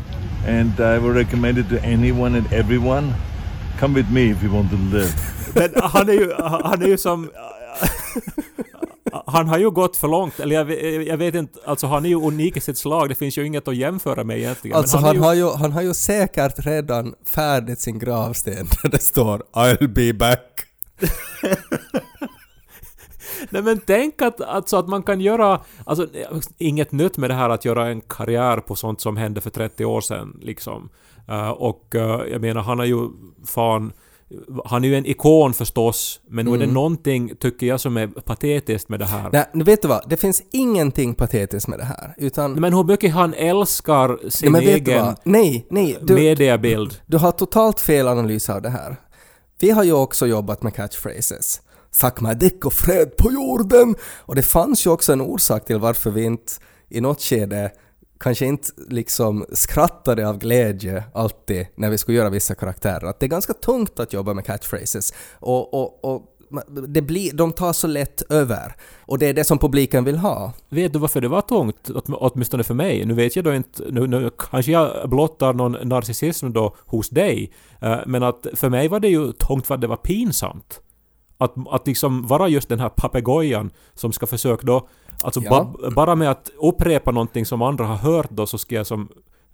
and 0.49 0.80
I 0.80 0.99
will 0.99 1.14
recommend 1.14 1.59
it 1.59 1.68
to 1.68 1.76
anyone 1.85 2.38
and 2.38 2.52
everyone. 2.52 3.12
Come 3.80 3.94
with 3.94 4.12
me 4.12 4.20
if 4.30 4.42
you 4.42 4.52
want 4.54 4.70
to 4.70 4.76
live. 4.97 5.09
Men 5.54 5.82
han 5.82 6.09
är 6.09 6.12
ju, 6.12 6.32
han 6.38 6.82
är 6.82 6.87
ju 6.87 6.99
som... 6.99 7.30
Han 9.26 9.49
har 9.49 9.59
ju 9.59 9.70
gått 9.70 9.97
för 9.97 10.09
långt, 10.09 10.40
eller 10.40 10.56
jag, 10.56 10.64
vet- 10.64 11.06
jag 11.06 11.16
vet 11.16 11.35
inte, 11.35 11.59
alltså 11.66 11.87
han 11.87 12.04
är 12.04 12.09
ju 12.09 12.14
unik 12.14 12.56
i 12.56 12.61
sitt 12.61 12.78
slag, 12.78 13.09
det 13.09 13.14
finns 13.14 13.38
ju 13.38 13.47
inget 13.47 13.68
att 13.68 13.76
jämföra 13.76 14.25
med 14.25 14.38
egentligen. 14.38 14.73
Men 14.75 14.78
Alltså 14.78 14.97
är 14.97 15.00
han, 15.00 15.14
ju, 15.14 15.20
har 15.20 15.35
ju, 15.35 15.50
han 15.50 15.73
har 15.73 15.82
ju 15.82 15.94
säkert 15.94 16.66
redan 16.66 17.14
färdigt 17.26 17.80
sin 17.80 17.99
gravsten 17.99 18.66
där 18.82 18.90
det 18.90 19.02
står 19.02 19.42
I'll 19.52 19.88
be 19.88 20.12
back. 20.12 20.40
Nej 23.50 23.62
men 23.62 23.80
tänk 23.87 24.23
att, 24.23 24.40
alltså 24.40 24.76
att 24.76 24.88
man 24.88 25.02
kan 25.02 25.21
göra, 25.21 25.61
alltså 25.85 26.07
inget 26.59 26.92
nytt 26.92 27.16
med 27.16 27.30
det 27.30 27.35
här 27.35 27.50
att 27.50 27.64
göra 27.64 27.88
en 27.88 28.00
karriär 28.00 28.57
på 28.57 28.75
sånt 28.75 29.00
som 29.00 29.16
hände 29.16 29.40
för 29.40 29.50
30 29.50 29.85
år 29.85 30.00
sedan 30.00 30.38
liksom. 30.42 30.88
Eh, 31.28 31.50
och 31.50 31.95
eh, 31.95 32.21
jag 32.33 32.40
menar 32.40 32.61
han 32.61 32.80
är 32.80 32.85
ju 32.85 33.09
fan, 33.47 33.92
han 34.64 34.85
är 34.85 34.88
ju 34.88 34.97
en 34.97 35.07
ikon 35.07 35.54
förstås, 35.54 36.21
men 36.28 36.47
nu 36.47 36.54
är 36.54 36.59
det 36.59 36.66
någonting, 36.66 37.37
tycker 37.37 37.66
jag, 37.66 37.80
som 37.80 37.97
är 37.97 38.07
patetiskt 38.07 38.88
med 38.88 38.99
det 38.99 39.07
här. 39.07 39.30
Nej, 39.33 39.45
nu 39.54 39.64
vet 39.64 39.83
du 39.83 39.88
vad? 39.88 40.09
Det 40.09 40.16
finns 40.16 40.42
ingenting 40.50 41.14
patetiskt 41.14 41.69
med 41.69 41.78
det 41.78 41.85
här. 41.85 42.14
Utan... 42.16 42.52
Men 42.52 42.75
hur 42.75 42.85
mycket 42.85 43.12
han 43.12 43.35
älskar 43.35 44.28
sin 44.28 44.52
Nej, 44.52 44.69
egen? 44.69 45.16
Nej, 45.25 45.66
nej. 45.71 45.99
Du, 46.02 46.14
mediabild. 46.14 47.00
du 47.07 47.19
har 47.19 47.33
totalt 47.33 47.80
fel 47.80 48.09
analys 48.09 48.50
av 48.50 48.62
det 48.62 48.71
här. 48.71 48.97
Vi 49.61 49.71
har 49.71 49.85
ju 49.85 49.92
också 49.92 50.26
jobbat 50.26 50.62
med 50.62 50.75
catchphrases. 50.75 51.61
Suck 51.90 52.20
my 52.20 52.35
dick 52.35 52.64
och 52.64 52.73
fred 52.73 53.16
på 53.16 53.32
jorden! 53.32 53.94
Och 54.18 54.35
det 54.35 54.42
fanns 54.42 54.87
ju 54.87 54.90
också 54.90 55.12
en 55.12 55.20
orsak 55.20 55.64
till 55.64 55.78
varför 55.78 56.11
vi 56.11 56.25
inte 56.25 56.52
i 56.88 57.00
något 57.00 57.23
skede 57.23 57.70
kanske 58.20 58.47
inte 58.47 58.68
liksom 58.88 59.47
skrattade 59.52 60.28
av 60.28 60.38
glädje 60.38 61.04
alltid 61.14 61.66
när 61.75 61.90
vi 61.90 61.99
skulle 61.99 62.18
göra 62.18 62.30
vissa 62.30 62.54
karaktärer. 62.54 63.06
Att 63.06 63.20
det 63.20 63.26
är 63.26 63.30
ganska 63.30 63.52
tungt 63.52 64.00
att 64.00 64.12
jobba 64.12 64.35
med 64.35 64.44
catchphrases. 64.44 65.14
Och, 65.32 65.75
och, 65.75 66.04
och 66.04 66.37
det 66.88 67.02
blir, 67.02 67.32
de 67.32 67.52
tar 67.52 67.73
så 67.73 67.87
lätt 67.87 68.23
över. 68.30 68.76
Och 69.00 69.18
det 69.18 69.26
är 69.26 69.35
det 69.35 69.44
som 69.44 69.59
publiken 69.59 70.04
vill 70.04 70.18
ha. 70.18 70.52
Vet 70.68 70.92
du 70.92 70.99
varför 70.99 71.20
det 71.20 71.28
var 71.28 71.40
tungt? 71.40 71.90
Åtminstone 72.09 72.64
för 72.64 72.75
mig. 72.75 73.04
Nu 73.04 73.14
vet 73.14 73.37
jag 73.37 73.44
då 73.44 73.54
inte, 73.54 73.82
nu, 73.90 74.06
nu 74.06 74.30
kanske 74.38 74.73
jag 74.73 75.11
blottar 75.11 75.52
någon 75.52 75.88
narcissism 75.88 76.52
då 76.52 76.76
hos 76.87 77.09
dig, 77.09 77.52
eh, 77.80 77.99
men 78.06 78.23
att 78.23 78.47
för 78.54 78.68
mig 78.68 78.88
var 78.88 79.00
det 79.00 79.09
ju 79.09 79.32
tungt 79.32 79.66
för 79.66 79.75
att 79.75 79.80
det 79.80 79.87
var 79.87 79.97
pinsamt. 79.97 80.80
Att, 81.40 81.54
att 81.70 81.87
liksom 81.87 82.26
vara 82.26 82.49
just 82.49 82.68
den 82.68 82.80
här 82.80 82.88
papegojan 82.88 83.70
som 83.94 84.12
ska 84.12 84.26
försöka 84.26 84.66
då, 84.66 84.88
alltså 85.23 85.40
Ja. 85.44 85.50
ba, 85.50 85.90
bara 85.90 86.14
med 86.14 86.30
att 86.30 86.50
upprepa 86.62 87.11
någonting 87.11 87.47
som 87.47 87.62
andra 87.62 87.85
har 87.85 87.97
hört 87.97 88.30
då 88.30 88.47
så 88.47 88.59
ska 88.59 88.75
jag 88.75 88.87
som 88.87 89.09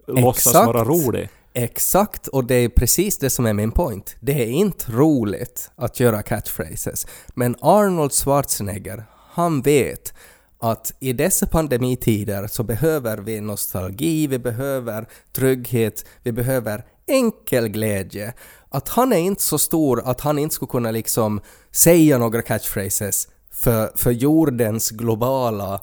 låtsas 0.06 0.46
Exakt. 0.46 0.66
vara 0.66 0.84
rolig. 0.84 1.28
Exakt, 1.52 2.26
och 2.28 2.44
det 2.44 2.54
är 2.54 2.68
precis 2.68 3.18
det 3.18 3.30
som 3.30 3.46
är 3.46 3.52
min 3.52 3.72
point. 3.72 4.16
Det 4.20 4.42
är 4.42 4.46
inte 4.46 4.92
roligt 4.92 5.70
att 5.76 6.00
göra 6.00 6.22
catchphrases. 6.22 7.06
Men 7.34 7.56
Arnold 7.60 8.12
Schwarzenegger, 8.12 9.04
han 9.30 9.62
vet 9.62 10.14
att 10.58 10.92
i 11.00 11.12
dessa 11.12 11.46
pandemitider 11.46 12.46
så 12.46 12.62
behöver 12.62 13.18
vi 13.18 13.40
nostalgi, 13.40 14.26
vi 14.26 14.38
behöver 14.38 15.08
trygghet, 15.32 16.04
vi 16.22 16.32
behöver 16.32 16.84
enkel 17.06 17.68
glädje. 17.68 18.32
Att 18.76 18.88
han 18.88 19.12
är 19.12 19.16
inte 19.16 19.42
så 19.42 19.58
stor 19.58 20.02
att 20.04 20.20
han 20.20 20.38
inte 20.38 20.54
skulle 20.54 20.68
kunna 20.68 20.90
liksom 20.90 21.40
säga 21.72 22.18
några 22.18 22.42
catchphrases 22.42 23.28
för, 23.52 23.90
för 23.96 24.10
jordens 24.10 24.90
globala 24.90 25.80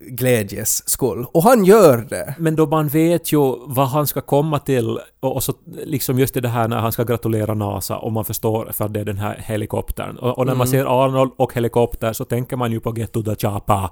glädjes 0.00 0.88
skull. 0.88 1.26
Och 1.32 1.42
han 1.42 1.64
gör 1.64 2.06
det. 2.10 2.34
Men 2.38 2.56
då 2.56 2.66
man 2.66 2.88
vet 2.88 3.32
ju 3.32 3.56
vad 3.66 3.88
han 3.88 4.06
ska 4.06 4.20
komma 4.20 4.58
till 4.58 4.98
och, 5.20 5.36
och 5.36 5.42
så 5.42 5.52
liksom 5.84 6.18
just 6.18 6.34
det 6.34 6.48
här 6.48 6.68
när 6.68 6.78
han 6.78 6.92
ska 6.92 7.04
gratulera 7.04 7.54
NASA 7.54 7.98
och 7.98 8.12
man 8.12 8.24
förstår 8.24 8.70
för 8.72 8.88
det 8.88 9.00
är 9.00 9.04
den 9.04 9.18
här 9.18 9.42
helikoptern. 9.44 10.16
Och, 10.16 10.38
och 10.38 10.46
när 10.46 10.54
man 10.54 10.68
ser 10.68 11.04
Arnold 11.04 11.30
och 11.36 11.54
helikopter 11.54 12.12
så 12.12 12.24
tänker 12.24 12.56
man 12.56 12.72
ju 12.72 12.80
på 12.80 12.96
Get 12.96 13.12
to 13.12 13.22
the 13.22 13.36
Chapa. 13.36 13.90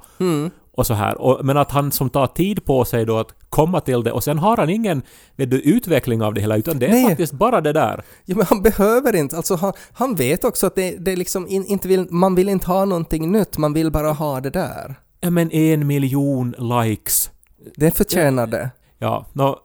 Och 0.80 0.86
så 0.86 0.94
här. 0.94 1.20
Och, 1.20 1.44
men 1.44 1.56
att 1.56 1.70
han 1.70 1.92
som 1.92 2.10
tar 2.10 2.26
tid 2.26 2.64
på 2.64 2.84
sig 2.84 3.06
då 3.06 3.18
att 3.18 3.34
komma 3.48 3.80
till 3.80 4.02
det 4.02 4.12
och 4.12 4.24
sen 4.24 4.38
har 4.38 4.56
han 4.56 4.70
ingen 4.70 5.02
vet 5.36 5.50
du, 5.50 5.60
utveckling 5.60 6.22
av 6.22 6.34
det 6.34 6.40
hela 6.40 6.56
utan 6.56 6.78
det 6.78 6.86
är 6.86 6.90
Nej. 6.90 7.08
faktiskt 7.08 7.32
bara 7.32 7.60
det 7.60 7.72
där. 7.72 8.02
Ja, 8.24 8.36
men 8.36 8.46
han 8.46 8.62
behöver 8.62 9.16
inte. 9.16 9.36
Alltså, 9.36 9.54
han, 9.54 9.72
han 9.92 10.14
vet 10.14 10.44
också 10.44 10.66
att 10.66 10.74
det, 10.74 10.96
det 10.96 11.16
liksom 11.16 11.48
in, 11.48 11.64
inte 11.66 11.88
vill, 11.88 12.06
man 12.10 12.34
vill 12.34 12.48
inte 12.48 12.66
ha 12.66 12.84
någonting 12.84 13.32
nytt, 13.32 13.58
man 13.58 13.72
vill 13.72 13.90
bara 13.90 14.12
ha 14.12 14.40
det 14.40 14.50
där. 14.50 14.94
Ja 15.20 15.30
men 15.30 15.50
en 15.50 15.86
miljon 15.86 16.54
likes. 16.58 17.30
Det 17.76 17.90
förtjänar 17.90 18.46
det. 18.46 18.70
Ja, 18.98 19.26
nå, 19.32 19.58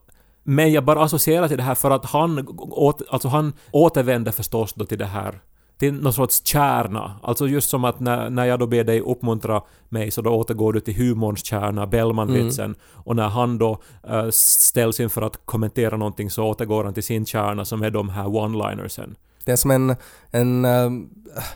men 0.44 0.72
jag 0.72 0.86
bara 0.86 1.04
associerar 1.04 1.48
till 1.48 1.58
det 1.58 1.64
här 1.64 1.76
för 1.76 1.92
att 1.92 2.06
han, 2.06 2.48
åt, 2.58 3.02
alltså 3.10 3.28
han 3.28 3.54
återvänder 3.72 4.32
förstås 4.32 4.74
då 4.74 4.86
till 4.86 4.98
det 4.98 5.06
här 5.06 5.42
till 5.78 5.94
någon 5.94 6.14
sorts 6.14 6.42
kärna. 6.46 7.20
Alltså 7.24 7.48
just 7.48 7.70
som 7.70 7.86
att 7.86 8.00
när, 8.00 8.30
när 8.30 8.46
jag 8.46 8.60
då 8.60 8.68
ber 8.68 8.84
dig 8.84 9.02
uppmuntra 9.02 9.62
mig 9.90 10.12
så 10.12 10.22
då 10.22 10.30
återgår 10.30 10.74
du 10.74 10.80
till 10.80 10.96
humorns 10.96 11.46
kärna, 11.46 11.88
Bellman-vitsen. 11.88 12.76
Och 12.94 13.16
när 13.16 13.28
han 13.28 13.58
då 13.58 13.82
eh, 14.08 14.30
ställs 14.32 15.00
inför 15.00 15.22
att 15.22 15.46
kommentera 15.46 15.98
någonting 15.98 16.30
så 16.30 16.44
återgår 16.44 16.84
han 16.84 16.94
till 16.94 17.04
sin 17.04 17.26
kärna 17.26 17.66
som 17.66 17.84
är 17.84 17.92
de 17.92 18.10
här 18.10 18.26
one-linersen. 18.26 19.16
Det 19.46 19.52
är 19.52 19.56
som 19.56 19.72
en, 19.72 19.96
en, 20.32 20.66
eh, 20.66 20.92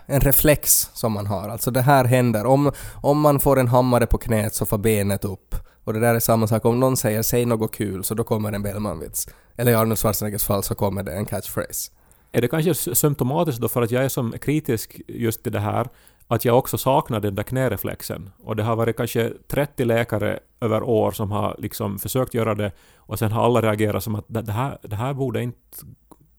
en 0.05 0.19
reflex 0.19 0.89
som 0.93 1.11
man 1.11 1.27
har. 1.27 1.49
Alltså 1.49 1.71
det 1.71 1.81
här 1.81 2.05
händer. 2.05 2.45
Om, 2.45 2.71
om 3.01 3.19
man 3.19 3.39
får 3.39 3.59
en 3.59 3.67
hammare 3.67 4.05
på 4.05 4.17
knät 4.17 4.55
så 4.55 4.65
får 4.65 4.77
benet 4.77 5.25
upp. 5.25 5.55
Och 5.83 5.93
det 5.93 5.99
där 5.99 6.15
är 6.15 6.19
samma 6.19 6.47
sak. 6.47 6.65
Om 6.65 6.79
någon 6.79 6.97
säger 6.97 7.21
“säg 7.21 7.45
något 7.45 7.75
kul” 7.75 8.03
så 8.03 8.13
då 8.13 8.23
kommer 8.23 8.51
en 8.51 8.63
Bellman-vits. 8.63 9.27
Eller 9.55 9.71
i 9.71 9.75
Arnold 9.75 9.99
Schwarzeneggers 9.99 10.43
fall 10.43 10.63
så 10.63 10.75
kommer 10.75 11.03
det 11.03 11.11
en 11.11 11.25
catchphrase. 11.25 11.91
Är 12.31 12.41
det 12.41 12.47
kanske 12.47 12.95
symptomatiskt 12.95 13.61
då 13.61 13.67
för 13.67 13.81
att 13.81 13.91
jag 13.91 14.03
är 14.03 14.09
som 14.09 14.31
kritisk 14.31 15.01
just 15.07 15.43
till 15.43 15.51
det 15.51 15.59
här 15.59 15.87
att 16.31 16.45
jag 16.45 16.57
också 16.57 16.77
saknar 16.77 17.19
den 17.19 17.35
där 17.35 17.43
knäreflexen. 17.43 18.29
Och 18.43 18.55
det 18.55 18.63
har 18.63 18.75
varit 18.75 18.97
kanske 18.97 19.33
30 19.47 19.85
läkare 19.85 20.39
över 20.61 20.83
år 20.83 21.11
som 21.11 21.31
har 21.31 21.55
liksom 21.59 21.99
försökt 21.99 22.33
göra 22.33 22.55
det 22.55 22.71
och 22.97 23.19
sen 23.19 23.31
har 23.31 23.45
alla 23.45 23.61
reagerat 23.61 24.03
som 24.03 24.15
att 24.15 24.25
det 24.27 24.51
här, 24.51 24.77
det 24.81 24.95
här 24.95 25.13
borde 25.13 25.43
inte 25.43 25.77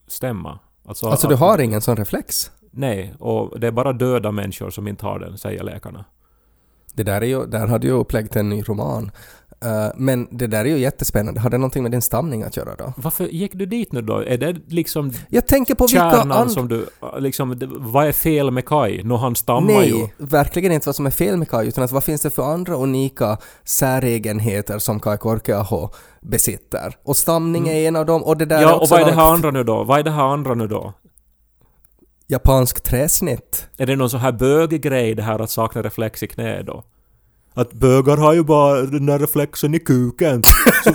stämma. 0.06 0.58
Alltså, 0.84 1.06
Alltså 1.06 1.28
du 1.28 1.34
har 1.34 1.58
ingen 1.60 1.80
sån 1.80 1.96
reflex? 1.96 2.50
Nej, 2.70 3.14
och 3.18 3.60
det 3.60 3.66
är 3.66 3.70
bara 3.70 3.92
döda 3.92 4.32
människor 4.32 4.70
som 4.70 4.88
inte 4.88 5.06
har 5.06 5.18
den, 5.18 5.38
säger 5.38 5.62
läkarna. 5.62 6.04
Det 6.94 7.02
där, 7.02 7.20
är 7.20 7.26
ju, 7.26 7.46
där 7.46 7.66
har 7.66 7.78
du 7.78 7.86
ju 7.88 7.94
upplägg 7.94 8.30
till 8.30 8.40
en 8.40 8.48
ny 8.48 8.62
roman. 8.62 9.10
Eh, 9.64 9.86
men 9.96 10.28
det 10.30 10.46
där 10.46 10.60
är 10.64 10.68
ju 10.68 10.78
jättespännande. 10.78 11.40
Har 11.40 11.50
det 11.50 11.58
någonting 11.58 11.82
med 11.82 11.92
din 11.92 12.02
stamning 12.02 12.42
att 12.42 12.56
göra 12.56 12.74
då? 12.76 12.92
Varför 12.96 13.24
gick 13.24 13.52
du 13.54 13.66
dit 13.66 13.92
nu 13.92 14.02
då? 14.02 14.18
Är 14.24 14.38
det 14.38 14.56
liksom 14.66 15.12
Jag 15.28 15.46
tänker 15.46 15.74
på 15.74 15.86
vilka 15.86 16.02
andra... 16.02 16.48
som 16.48 16.68
du... 16.68 16.86
Liksom, 17.18 17.60
vad 17.78 18.06
är 18.06 18.12
fel 18.12 18.50
med 18.50 18.66
Kai? 18.68 19.02
Nå, 19.02 19.16
han 19.16 19.36
stammar 19.36 19.82
ju. 19.82 19.94
Nej, 19.94 20.12
verkligen 20.16 20.72
inte 20.72 20.88
vad 20.88 20.96
som 20.96 21.06
är 21.06 21.10
fel 21.10 21.36
med 21.36 21.48
Kai, 21.50 21.68
utan 21.68 21.84
att 21.84 21.92
vad 21.92 22.04
finns 22.04 22.20
det 22.22 22.30
för 22.30 22.42
andra 22.52 22.74
unika 22.74 23.38
säregenheter 23.64 24.78
som 24.78 25.00
Kai 25.00 25.16
Korkeaho 25.18 25.88
besitter? 26.20 26.96
Och 27.04 27.16
stamning 27.16 27.68
är 27.68 27.88
en 27.88 27.96
av 27.96 28.06
dem, 28.06 28.22
och 28.24 28.36
det 28.36 28.44
där 28.46 28.56
är 28.56 28.62
Mm. 28.62 28.70
Ja, 28.70 28.80
och 28.80 28.88
vad 28.88 29.00
är 29.00 29.04
det 29.04 29.10
något- 29.10 29.20
här 29.20 29.32
andra 29.32 29.50
nu 29.50 29.64
då? 29.64 29.84
Vad 29.84 29.98
är 29.98 30.02
det 30.02 30.10
här 30.10 30.22
andra 30.22 30.54
nu 30.54 30.66
då? 30.66 30.92
Japansk 32.28 32.80
träsnitt. 32.82 33.66
Är 33.78 33.86
det 33.86 33.96
någon 33.96 34.10
sån 34.10 34.20
här 34.20 34.32
bögig 34.32 34.82
grej 34.82 35.14
det 35.14 35.22
här 35.22 35.38
att 35.38 35.50
sakna 35.50 35.82
reflex 35.82 36.22
i 36.22 36.26
knä 36.26 36.62
då? 36.62 36.84
Att 37.54 37.72
bögar 37.72 38.16
har 38.16 38.32
ju 38.34 38.44
bara 38.44 38.82
den 38.82 39.06
där 39.06 39.18
reflexen 39.18 39.74
i 39.74 39.78
kuken. 39.78 40.42
Så... 40.84 40.92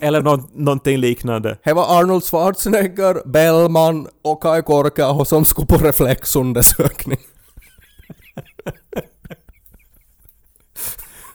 Eller 0.00 0.22
nå- 0.22 0.48
någonting 0.54 0.96
liknande. 0.98 1.58
Det 1.64 1.72
var 1.72 2.00
Arnold 2.00 2.24
Schwarzenegger, 2.24 3.22
Bellman 3.28 4.08
och 4.22 4.42
Kai 4.42 4.62
Korkeaho 4.62 5.24
som 5.24 5.44
skulle 5.44 5.66
på 5.66 5.76
reflexundersökning. 5.76 7.18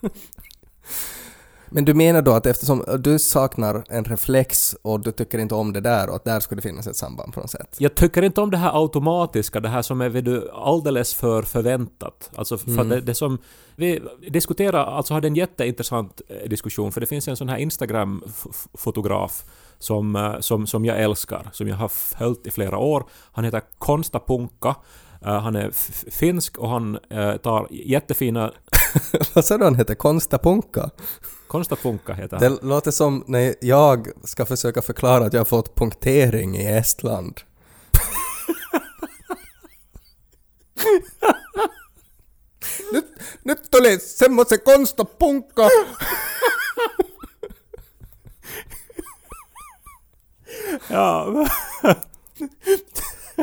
Men 1.73 1.85
du 1.85 1.93
menar 1.93 2.21
då 2.21 2.31
att 2.31 2.45
eftersom 2.45 2.83
du 2.99 3.19
saknar 3.19 3.83
en 3.89 4.03
reflex 4.03 4.75
och 4.81 4.99
du 4.99 5.11
tycker 5.11 5.39
inte 5.39 5.55
om 5.55 5.73
det 5.73 5.81
där 5.81 6.09
och 6.09 6.15
att 6.15 6.23
där 6.25 6.39
skulle 6.39 6.61
det 6.61 6.67
finnas 6.67 6.87
ett 6.87 6.95
samband 6.95 7.33
på 7.33 7.39
något 7.39 7.49
sätt? 7.51 7.75
Jag 7.77 7.95
tycker 7.95 8.21
inte 8.21 8.41
om 8.41 8.51
det 8.51 8.57
här 8.57 8.81
automatiska, 8.81 9.59
det 9.59 9.69
här 9.69 9.81
som 9.81 10.01
är 10.01 10.09
vet 10.09 10.25
du, 10.25 10.49
alldeles 10.53 11.13
för 11.13 11.41
förväntat. 11.41 12.29
Alltså 12.35 12.57
för 12.57 12.71
Mm. 12.71 12.89
det, 12.89 13.01
det 13.01 13.13
som... 13.15 13.37
Vi 13.75 14.01
diskuterar, 14.29 14.85
alltså 14.85 15.13
hade 15.13 15.27
en 15.27 15.35
jätteintressant 15.35 16.21
eh, 16.27 16.49
diskussion, 16.49 16.91
för 16.91 17.01
det 17.01 17.07
finns 17.07 17.27
en 17.27 17.35
sån 17.37 17.49
här 17.49 17.57
Instagram-fotograf 17.57 19.43
som, 19.79 20.15
eh, 20.15 20.39
som, 20.39 20.67
som 20.67 20.85
jag 20.85 20.99
älskar, 21.01 21.49
som 21.53 21.67
jag 21.67 21.75
har 21.75 21.87
följt 21.87 22.47
i 22.47 22.51
flera 22.51 22.77
år. 22.77 23.03
Han 23.31 23.45
heter 23.45 23.61
Konsta 23.77 24.19
Punka. 24.19 24.75
Eh, 25.25 25.39
Han 25.41 25.55
är 25.55 25.71
finsk 26.11 26.57
och 26.57 26.69
han 26.69 26.97
tar 27.43 27.67
jättefina... 27.69 28.51
Vad 29.33 29.45
sa 29.45 29.57
du 29.57 29.63
han 29.63 29.75
heter? 29.75 29.95
Konstapunka? 29.95 30.89
Konsta 31.47 31.75
Punka 31.75 32.13
heter 32.13 32.37
han. 32.37 32.53
Det 32.53 32.63
låter 32.63 32.91
som 32.91 33.23
när 33.27 33.55
jag 33.61 34.07
ska 34.23 34.45
försöka 34.45 34.81
förklara 34.81 35.25
att 35.25 35.33
jag 35.33 35.39
har 35.39 35.45
fått 35.45 35.75
punktering 35.75 36.57
i 36.57 36.67
Estland. 36.67 37.41
nyt, 42.93 43.05
nyt 43.43 43.71
tuli 43.71 43.99
semmoisen 43.99 44.59
konstapunka! 44.65 45.69
Ja, 50.87 51.47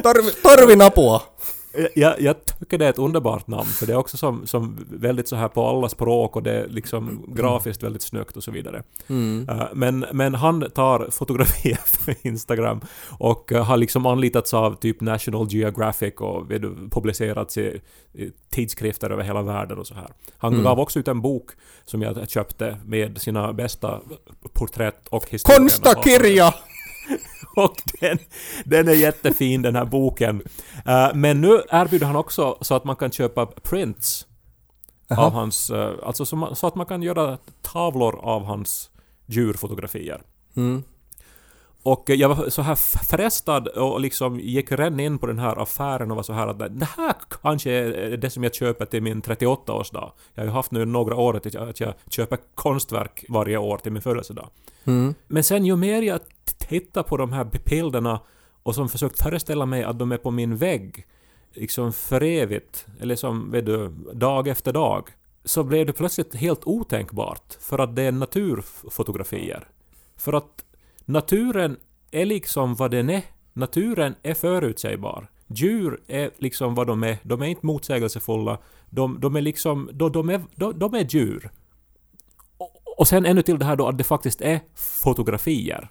Tarvi, 0.02 0.32
tarvin 0.32 0.80
apua! 0.80 1.22
Jag, 1.94 2.20
jag 2.20 2.36
tycker 2.44 2.78
det 2.78 2.86
är 2.86 2.90
ett 2.90 2.98
underbart 2.98 3.46
namn, 3.46 3.68
för 3.68 3.86
det 3.86 3.92
är 3.92 3.96
också 3.96 4.16
som, 4.16 4.46
som 4.46 4.86
väldigt 4.90 5.28
så 5.28 5.36
här 5.36 5.48
på 5.48 5.66
alla 5.66 5.88
språk 5.88 6.36
och 6.36 6.42
det 6.42 6.52
är 6.52 6.68
liksom 6.68 7.24
grafiskt 7.28 7.82
väldigt 7.82 8.02
snyggt 8.02 8.36
och 8.36 8.44
så 8.44 8.50
vidare. 8.50 8.82
Eh, 9.48 9.62
Men, 9.72 10.06
men 10.12 10.34
han 10.34 10.70
tar 10.70 11.08
fotografier 11.10 11.78
för 11.86 12.14
Instagram 12.22 12.80
och 13.18 13.52
eh, 13.52 13.64
har 13.64 13.76
liksom 13.76 14.06
anlitats 14.06 14.54
av 14.54 14.74
typ 14.74 15.00
National 15.00 15.46
Geographic 15.50 16.14
och 16.14 16.50
vet 16.50 16.62
publicerats 16.90 17.58
i, 17.58 17.80
i 18.12 18.30
tidskrifter 18.50 19.10
över 19.10 19.22
hela 19.22 19.42
världen 19.42 19.78
och 19.78 19.86
så 19.86 19.94
här. 19.94 20.08
Han 20.38 20.62
gav 20.62 20.80
också 20.80 20.98
ut 20.98 21.08
en 21.08 21.20
bok 21.20 21.50
som 21.84 22.02
jag 22.02 22.30
köpte 22.30 22.76
med 22.84 23.20
sina 23.20 23.52
bästa 23.52 24.00
porträtt 24.52 25.08
och 25.08 25.30
historier. 25.30 25.58
Konstakirja! 25.58 26.54
Och 27.56 27.76
den, 28.00 28.18
den 28.64 28.88
är 28.88 28.92
jättefin 28.92 29.62
den 29.62 29.76
här 29.76 29.84
boken. 29.84 30.42
Eh, 30.86 31.14
men 31.14 31.40
nu 31.40 31.62
erbjuder 31.70 32.06
han 32.06 32.16
också 32.16 32.58
så 32.60 32.74
att 32.74 32.84
man 32.84 32.96
kan 32.96 33.10
köpa 33.10 33.46
prints 33.46 34.26
Jaha. 35.08 35.26
av 35.26 35.32
hans... 35.32 35.70
eh, 35.70 35.92
alltså 36.02 36.24
så, 36.24 36.36
man, 36.36 36.56
så 36.56 36.66
att 36.66 36.74
man 36.74 36.86
kan 36.86 37.02
göra 37.02 37.38
tavlor 37.62 38.18
av 38.22 38.44
hans 38.44 38.90
djurfotografier. 39.26 40.22
Mm. 40.56 40.82
Och 41.82 42.04
jag 42.06 42.28
var 42.28 42.50
så 42.50 42.62
här 42.62 42.74
frestad 43.10 43.68
och 43.68 44.00
liksom 44.00 44.40
gick 44.40 44.72
redan 44.72 45.00
in 45.00 45.18
på 45.18 45.26
den 45.26 45.38
här 45.38 45.62
affären 45.62 46.10
och 46.10 46.16
var 46.16 46.22
så 46.22 46.32
här 46.32 46.46
att 46.46 46.58
det 46.58 46.88
här 46.96 47.14
kanske 47.42 47.70
är 47.70 48.16
det 48.16 48.30
som 48.30 48.42
jag 48.42 48.54
köper 48.54 48.84
till 48.84 49.02
min 49.02 49.22
38-årsdag. 49.22 50.12
Jag 50.34 50.42
har 50.42 50.46
ju 50.46 50.52
haft 50.52 50.70
nu 50.70 50.84
några 50.84 51.16
år 51.16 51.36
att 51.36 51.54
jag, 51.54 51.68
att 51.68 51.80
jag 51.80 51.94
köper 52.10 52.38
konstverk 52.54 53.24
varje 53.28 53.58
år 53.58 53.78
till 53.78 53.92
min 53.92 54.02
födelsedag. 54.02 54.48
Mm. 54.84 55.14
Men 55.26 55.44
sen 55.44 55.64
ju 55.64 55.76
mer 55.76 56.02
jag 56.02 56.20
hittat 56.68 57.06
på 57.06 57.16
de 57.16 57.32
här 57.32 57.44
bilderna 57.64 58.20
och 58.62 58.74
som 58.74 58.88
försökt 58.88 59.22
föreställa 59.22 59.66
mig 59.66 59.84
att 59.84 59.98
de 59.98 60.12
är 60.12 60.16
på 60.16 60.30
min 60.30 60.56
vägg, 60.56 61.06
liksom 61.52 61.92
för 61.92 62.22
evigt, 62.22 62.86
eller 63.00 63.16
som, 63.16 63.50
vet 63.50 63.66
du, 63.66 63.88
dag 64.12 64.48
efter 64.48 64.72
dag, 64.72 65.08
så 65.44 65.64
blev 65.64 65.86
det 65.86 65.92
plötsligt 65.92 66.34
helt 66.34 66.66
otänkbart 66.66 67.56
för 67.60 67.78
att 67.78 67.96
det 67.96 68.02
är 68.02 68.12
naturfotografier. 68.12 69.68
För 70.16 70.32
att 70.32 70.64
naturen 71.04 71.76
är 72.10 72.26
liksom 72.26 72.74
vad 72.74 72.90
den 72.90 73.10
är. 73.10 73.22
Naturen 73.52 74.14
är 74.22 74.34
förutsägbar. 74.34 75.30
Djur 75.46 76.00
är 76.06 76.30
liksom 76.38 76.74
vad 76.74 76.86
de 76.86 77.02
är. 77.02 77.18
De 77.22 77.42
är 77.42 77.46
inte 77.46 77.66
motsägelsefulla. 77.66 78.58
De, 78.90 79.20
de 79.20 79.36
är 79.36 79.40
liksom... 79.40 79.90
De, 79.92 80.12
de, 80.12 80.28
är, 80.28 80.42
de, 80.54 80.78
de 80.78 80.94
är 80.94 81.04
djur. 81.14 81.50
Och, 82.58 82.98
och 82.98 83.08
sen 83.08 83.26
ännu 83.26 83.42
till 83.42 83.58
det 83.58 83.64
här 83.64 83.76
då 83.76 83.88
att 83.88 83.98
det 83.98 84.04
faktiskt 84.04 84.40
är 84.40 84.60
fotografier. 84.74 85.90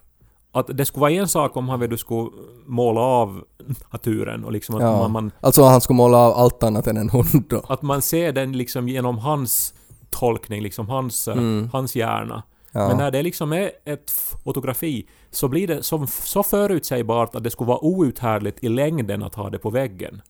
Att 0.60 0.78
det 0.78 0.86
skulle 0.86 1.02
vara 1.02 1.12
en 1.12 1.28
sak 1.28 1.58
om 1.58 1.70
han 1.70 1.80
vet 1.80 1.90
du 1.90 1.98
skulle 1.98 2.30
måla 2.66 3.02
av 3.02 3.44
naturen 3.92 4.44
och 4.44 4.52
liksom 4.52 4.76
att 4.76 4.82
Ja. 4.82 4.98
man, 4.98 5.12
man 5.12 5.32
Alltså 5.40 5.64
han 5.64 5.82
skulle 5.82 5.98
måla 5.98 6.18
av 6.18 6.34
allt 6.34 6.64
annat 6.64 6.88
än 6.88 6.98
en 6.98 7.10
hund 7.10 7.44
då. 7.50 7.62
att 7.70 7.82
man 7.82 8.02
ser 8.02 8.32
den 8.32 8.52
liksom 8.58 8.90
genom 8.90 9.18
hans 9.18 9.74
tolkning, 10.10 10.62
liksom 10.62 10.90
hans, 10.90 11.28
eh, 11.28 11.34
Mm. 11.38 11.70
hans 11.74 11.96
hjärna. 11.96 12.44
Ja. 12.72 12.88
Men 12.88 12.98
när 12.98 13.12
det 13.12 13.22
liksom 13.24 13.54
är 13.54 13.72
ett 13.86 14.12
fotografi 14.44 15.08
så 15.32 15.48
blir 15.48 15.68
det 15.68 15.84
som, 15.84 16.08
så 16.08 16.44
förutsägbart 16.44 17.36
att 17.36 17.44
det 17.44 17.50
skulle 17.52 17.68
vara 17.68 17.84
outhärdligt 17.86 18.64
i 18.64 18.70
längden 18.70 19.24
att 19.24 19.36
ha 19.36 19.50
det 19.50 19.60
på 19.60 19.70
väggen. 19.70 20.22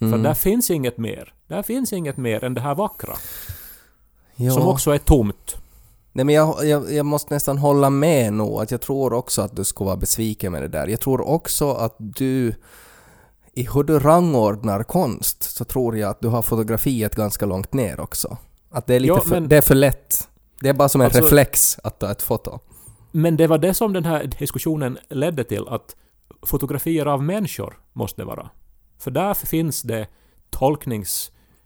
Mm. 0.00 0.12
För 0.12 0.18
där 0.28 0.34
finns 0.34 0.70
inget 0.70 0.98
mer. 0.98 1.32
Där 1.46 1.62
finns 1.62 1.92
inget 1.92 2.16
mer 2.16 2.44
än 2.44 2.54
det 2.54 2.60
här 2.60 2.74
vackra. 2.74 3.12
Ja. 4.36 4.50
Som 4.52 4.68
också 4.68 4.90
är 4.90 4.98
tomt. 4.98 5.56
Nej 6.18 6.24
men 6.24 6.34
jag, 6.34 6.64
jag, 6.66 6.92
jag 6.92 7.06
måste 7.06 7.34
nästan 7.34 7.58
hålla 7.58 7.90
med 7.90 8.32
nog, 8.32 8.62
att 8.62 8.70
jag 8.70 8.80
tror 8.80 9.12
också 9.12 9.42
att 9.42 9.56
du 9.56 9.64
skulle 9.64 9.86
vara 9.86 9.96
besviken 9.96 10.52
med 10.52 10.62
det 10.62 10.68
där. 10.68 10.86
Jag 10.88 11.00
tror 11.00 11.28
också 11.28 11.70
att 11.72 11.94
du, 11.98 12.54
i 13.54 13.68
hur 13.74 13.82
du 13.82 13.98
rangordnar 13.98 14.82
konst, 14.82 15.42
så 15.42 15.64
tror 15.64 15.96
jag 15.98 16.10
att 16.10 16.20
du 16.20 16.28
har 16.28 16.42
fotografiet 16.42 17.14
ganska 17.14 17.46
långt 17.46 17.72
ner 17.72 18.00
också. 18.00 18.36
Att 18.70 18.86
det 18.86 18.94
är 18.94 19.00
lite 19.00 19.14
Ja, 19.14 19.20
för, 19.20 19.30
men- 19.30 19.48
det 19.48 19.56
är 19.56 19.60
för 19.60 19.74
lätt. 19.74 20.28
Det 20.60 20.68
är 20.68 20.72
bara 20.74 20.88
som 20.88 21.00
en 21.00 21.04
Alltså- 21.04 21.22
reflex 21.22 21.78
att 21.82 21.98
ta 21.98 22.10
ett 22.10 22.22
foto. 22.22 22.58
Men 23.12 23.36
det 23.36 23.46
var 23.46 23.58
det 23.58 23.74
som 23.74 23.92
den 23.92 24.04
här 24.04 24.24
diskussionen 24.38 24.98
ledde 25.08 25.44
till, 25.44 25.68
att 25.68 25.96
fotografier 26.42 27.06
av 27.06 27.22
människor 27.22 27.78
måste 27.92 28.24
vara. 28.24 28.50
För 28.98 29.10
där 29.10 29.34
finns 29.34 29.82
det 29.82 30.06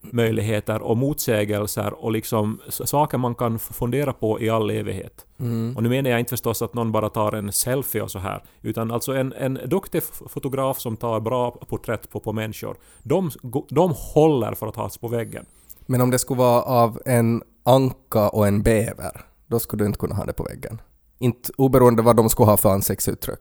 tolkningsmöjligheter 0.03 0.83
och 0.83 0.97
motsägelser 0.97 1.93
och 2.05 2.13
liksom 2.13 2.61
saker 2.69 3.19
man 3.19 3.35
kan 3.35 3.59
fundera 3.59 4.13
på 4.13 4.41
i 4.41 4.51
all 4.51 4.71
evighet. 4.71 5.27
Mm. 5.41 5.77
Och 5.77 5.83
nu 5.83 5.89
menar 5.89 6.11
jag 6.11 6.19
inte 6.21 6.31
förstås 6.31 6.63
att 6.63 6.75
någon 6.75 6.93
bara 6.93 7.09
tar 7.09 7.33
en 7.33 7.53
selfie 7.53 8.03
och 8.03 8.11
så 8.11 8.19
här, 8.19 8.43
utan 8.63 8.91
alltså 8.91 9.13
en, 9.15 9.33
en 9.33 9.59
duktig 9.67 10.03
fotograf 10.03 10.79
som 10.81 10.97
tar 10.97 11.21
bra 11.21 11.51
porträtt 11.51 12.11
på, 12.11 12.21
på 12.21 12.33
människor, 12.33 12.77
de, 13.03 13.31
de 13.69 13.93
håller 13.97 14.55
för 14.55 14.67
att 14.67 14.75
tas 14.75 14.99
på 14.99 15.09
väggen. 15.09 15.45
Men 15.87 16.01
om 16.01 16.11
det 16.11 16.19
skulle 16.19 16.39
vara 16.39 16.63
av 16.63 17.01
en 17.07 17.43
anka 17.65 18.29
och 18.29 18.47
en 18.47 18.63
bäver, 18.63 19.21
då 19.47 19.59
skulle 19.59 19.83
du 19.83 19.87
inte 19.87 19.99
kunna 19.99 20.15
ha 20.15 20.25
det 20.25 20.33
på 20.33 20.43
väggen. 20.45 20.81
Inte 21.19 21.53
oberoende 21.57 22.03
vad 22.03 22.17
de 22.17 22.29
skulle 22.29 22.47
ha 22.51 22.57
för 22.57 22.69
ansiktsuttryck. 22.69 23.41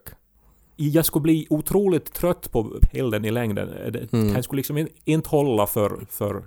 jag 0.75 1.05
skulle 1.05 1.23
bli 1.23 1.47
otroligt 1.49 2.13
trött 2.13 2.51
på 2.51 2.79
bilden 2.93 3.25
i 3.25 3.31
längden. 3.31 3.67
Det, 3.93 4.13
Mm. 4.13 4.33
Den 4.33 4.43
skulle 4.43 4.57
liksom 4.59 4.77
in- 4.77 4.87
inte 5.05 5.29
hålla 5.29 5.67
för, 5.67 6.05
för, 6.09 6.43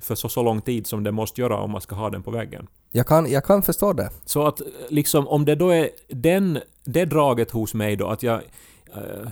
för 0.00 0.14
så, 0.14 0.28
så 0.28 0.42
lång 0.42 0.60
tid 0.60 0.86
som 0.86 1.04
det 1.04 1.12
måste 1.12 1.40
göra 1.40 1.56
om 1.56 1.70
man 1.70 1.80
ska 1.80 1.94
ha 1.94 2.10
den 2.10 2.22
på 2.22 2.30
väggen. 2.30 2.66
Jag 2.90 3.06
kan, 3.06 3.30
jag 3.30 3.44
kan 3.44 3.62
förstå 3.62 3.92
det. 3.92 4.10
Så 4.24 4.46
att 4.46 4.60
liksom 4.88 5.28
om 5.28 5.44
det 5.44 5.54
då 5.54 5.70
är 5.70 5.90
den, 6.08 6.58
det 6.84 7.04
draget 7.04 7.50
hos 7.50 7.74
mig 7.74 7.96
då 7.96 8.08
att 8.08 8.22
jag 8.22 8.40
eh, 8.94 9.28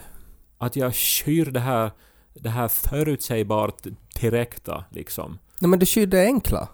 att 0.59 0.77
jag 0.77 0.95
skyr 0.95 1.45
det 1.45 1.61
här 1.61 1.91
det 2.35 2.49
här 2.49 2.69
förutsägbart 2.69 3.87
direkta 4.21 4.85
liksom. 4.91 5.39
Nej 5.61 5.69
men 5.69 5.79
du 5.79 5.87
skyr 5.87 6.07
det 6.07 6.25
enkla. 6.25 6.69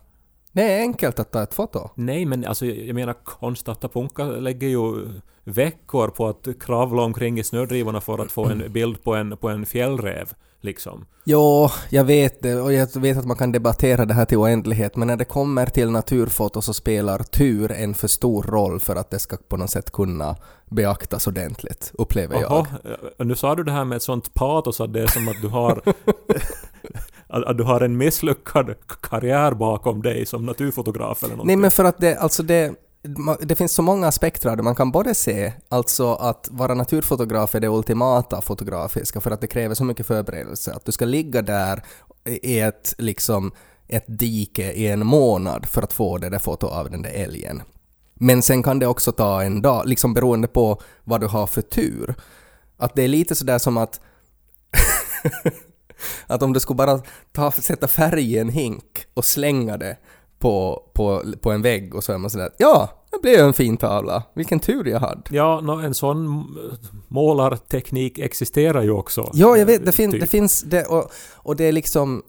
Det 0.52 0.62
är 0.62 0.80
enkelt 0.80 1.18
att 1.18 1.32
ta 1.32 1.42
ett 1.42 1.54
foto. 1.54 1.90
Nej 1.94 2.24
men 2.24 2.44
alltså 2.44 2.66
jag 2.66 2.94
menar 2.94 3.14
Konstanta 3.24 3.88
Punka 3.88 4.24
lägger 4.24 4.68
ju 4.68 5.08
veckor 5.44 6.08
på 6.08 6.28
att 6.28 6.48
kravla 6.60 7.02
omkring 7.02 7.38
i 7.38 7.44
snödrivorna 7.44 8.00
för 8.00 8.18
att 8.18 8.32
få 8.32 8.44
en 8.44 8.72
bild 8.72 9.02
på 9.02 9.14
en, 9.14 9.36
på 9.36 9.48
en 9.48 9.66
fjällräv 9.66 10.32
liksom. 10.66 11.06
Jo, 11.24 11.68
jag 11.90 12.04
vet 12.04 12.42
det 12.42 12.54
och 12.54 12.72
jag 12.72 13.00
vet 13.00 13.18
att 13.18 13.24
man 13.24 13.36
kan 13.36 13.52
debattera 13.52 14.04
det 14.04 14.14
här 14.14 14.24
till 14.24 14.38
oändlighet 14.38 14.96
men 14.96 15.08
när 15.08 15.16
det 15.16 15.24
kommer 15.24 15.66
till 15.66 15.90
naturfoto 15.90 16.62
så 16.62 16.74
spelar 16.74 17.18
tur 17.18 17.72
en 17.72 17.94
för 17.94 18.08
stor 18.08 18.42
roll 18.42 18.80
för 18.80 18.96
att 18.96 19.10
det 19.10 19.18
ska 19.18 19.36
på 19.36 19.56
något 19.56 19.70
sätt 19.70 19.90
kunna 19.90 20.36
beaktas 20.70 21.26
ordentligt, 21.26 21.92
upplever 21.94 22.40
jag. 22.40 22.52
Jaha, 22.52 22.66
eh, 23.18 23.26
nu 23.26 23.34
sa 23.34 23.54
du 23.54 23.64
det 23.64 23.72
här 23.72 23.84
med 23.84 23.96
ett 23.96 24.02
sånt 24.02 24.34
patos 24.34 24.80
att 24.80 24.92
det 24.92 25.02
är 25.02 25.06
som 25.06 25.28
att 25.28 25.42
du 25.42 25.48
har 25.48 25.82
att, 27.28 27.58
du 27.58 27.64
har 27.64 27.80
en 27.80 27.96
misslyckad 27.96 28.74
karriär 29.02 29.52
bakom 29.52 30.02
dig 30.02 30.26
som 30.26 30.46
naturfotograf 30.46 31.22
eller 31.22 31.34
någonting. 31.34 31.46
Nej 31.46 31.56
men 31.56 31.70
för 31.70 31.84
att 31.84 31.98
det, 31.98 32.16
alltså 32.16 32.42
det, 32.42 32.74
det 33.40 33.54
finns 33.54 33.72
så 33.72 33.82
många 33.82 34.06
aspekter 34.06 34.50
av 34.50 34.56
det. 34.56 34.62
Man 34.62 34.74
kan 34.74 34.90
både 34.90 35.14
se 35.14 35.52
alltså 35.68 36.14
att 36.14 36.48
vara 36.50 36.74
naturfotograf 36.74 37.54
är 37.54 37.60
det 37.60 37.68
ultimata 37.68 38.40
fotografiska 38.40 39.20
för 39.20 39.30
att 39.30 39.40
det 39.40 39.46
kräver 39.46 39.74
så 39.74 39.84
mycket 39.84 40.06
förberedelse. 40.06 40.72
Att 40.72 40.84
du 40.84 40.92
ska 40.92 41.04
ligga 41.04 41.42
där 41.42 41.82
i 42.24 42.60
ett, 42.60 42.94
liksom, 42.98 43.52
ett 43.88 44.04
dike 44.06 44.72
i 44.72 44.86
en 44.86 45.06
månad 45.06 45.66
för 45.66 45.82
att 45.82 45.92
få 45.92 46.18
det 46.18 46.28
där 46.28 46.38
fotot 46.38 46.72
av 46.72 46.90
den 46.90 47.02
där 47.02 47.10
älgen. 47.10 47.62
Men 48.14 48.42
sen 48.42 48.62
kan 48.62 48.78
det 48.78 48.86
också 48.86 49.12
ta 49.12 49.42
en 49.42 49.62
dag, 49.62 49.86
liksom 49.86 50.14
beroende 50.14 50.48
på 50.48 50.80
vad 51.04 51.20
du 51.20 51.26
har 51.26 51.46
för 51.46 51.62
tur. 51.62 52.14
Att 52.76 52.94
det 52.94 53.02
är 53.02 53.08
lite 53.08 53.34
sådär 53.34 53.58
som 53.58 53.76
att 53.76 54.00
att 56.26 56.42
om 56.42 56.52
du 56.52 56.60
skulle 56.60 56.76
bara 56.76 57.00
ta, 57.32 57.50
sätta 57.52 57.88
färg 57.88 58.32
i 58.32 58.38
en 58.38 58.48
hink 58.48 59.06
och 59.14 59.24
slänga 59.24 59.76
det 59.76 59.96
på, 60.38 60.82
på, 60.94 61.22
på 61.40 61.52
en 61.52 61.62
vägg 61.62 61.94
och 61.94 62.04
så 62.04 62.12
är 62.12 62.18
man 62.18 62.30
sådär 62.30 62.50
ja, 62.58 62.90
det 63.16 63.22
blev 63.22 63.46
en 63.46 63.52
fin 63.52 63.76
tavla. 63.76 64.22
Vilken 64.34 64.60
tur 64.60 64.84
jag 64.88 65.00
hade. 65.00 65.22
Ja, 65.30 65.60
nå, 65.60 65.78
en 65.78 65.94
sån 65.94 66.44
målarteknik 67.08 68.18
existerar 68.18 68.82
ju 68.82 68.90
också. 68.90 69.30
Ja, 69.32 69.56
jag 69.56 69.66
vet. 69.66 69.86
Det, 69.86 69.92
fin, 69.92 70.12
Typ. 70.12 70.20
det 70.20 70.26
finns... 70.26 70.62
Det, 70.62 70.84
och, 70.84 71.10
och 71.34 71.56
det 71.56 71.64
är 71.64 71.72
liksom... 71.72 72.22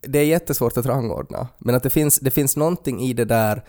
Det 0.00 0.18
är 0.18 0.24
jättesvårt 0.24 0.76
att 0.76 0.86
rangordna. 0.86 1.48
Men 1.58 1.74
att 1.74 1.82
det 1.82 1.90
finns, 1.90 2.18
det 2.18 2.30
finns 2.30 2.56
någonting 2.56 3.00
i 3.00 3.12
det 3.12 3.24
där, 3.24 3.64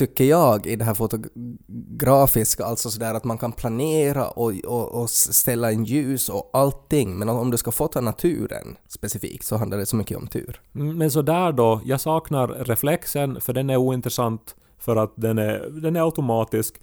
tycker 0.00 0.24
jag, 0.24 0.66
i 0.66 0.76
det 0.76 0.84
här 0.84 0.94
fotografiska, 0.94 2.64
alltså 2.64 2.90
sådär 2.90 3.14
att 3.14 3.24
man 3.24 3.38
kan 3.38 3.52
planera 3.52 4.28
och, 4.28 4.52
och, 4.64 5.02
och 5.02 5.10
ställa 5.10 5.72
in 5.72 5.84
ljus 5.84 6.28
och 6.28 6.50
allting. 6.52 7.18
Men 7.18 7.28
om 7.28 7.50
du 7.50 7.56
ska 7.56 7.70
fota 7.70 8.00
naturen 8.00 8.76
specifikt 8.88 9.44
så 9.44 9.56
handlar 9.56 9.78
det 9.78 9.86
så 9.86 9.96
mycket 9.96 10.16
om 10.16 10.26
tur. 10.26 10.60
Mm, 10.74 10.98
Men 10.98 11.10
så 11.10 11.22
där 11.22 11.52
då, 11.52 11.80
jag 11.84 12.00
saknar 12.00 12.48
reflexen 12.48 13.40
för 13.40 13.52
den 13.52 13.70
är 13.70 13.76
ointressant 13.76 14.56
för 14.78 14.96
att 14.96 15.12
den 15.16 15.38
är, 15.38 15.80
den 15.82 15.96
är 15.96 16.00
automatisk. 16.00 16.74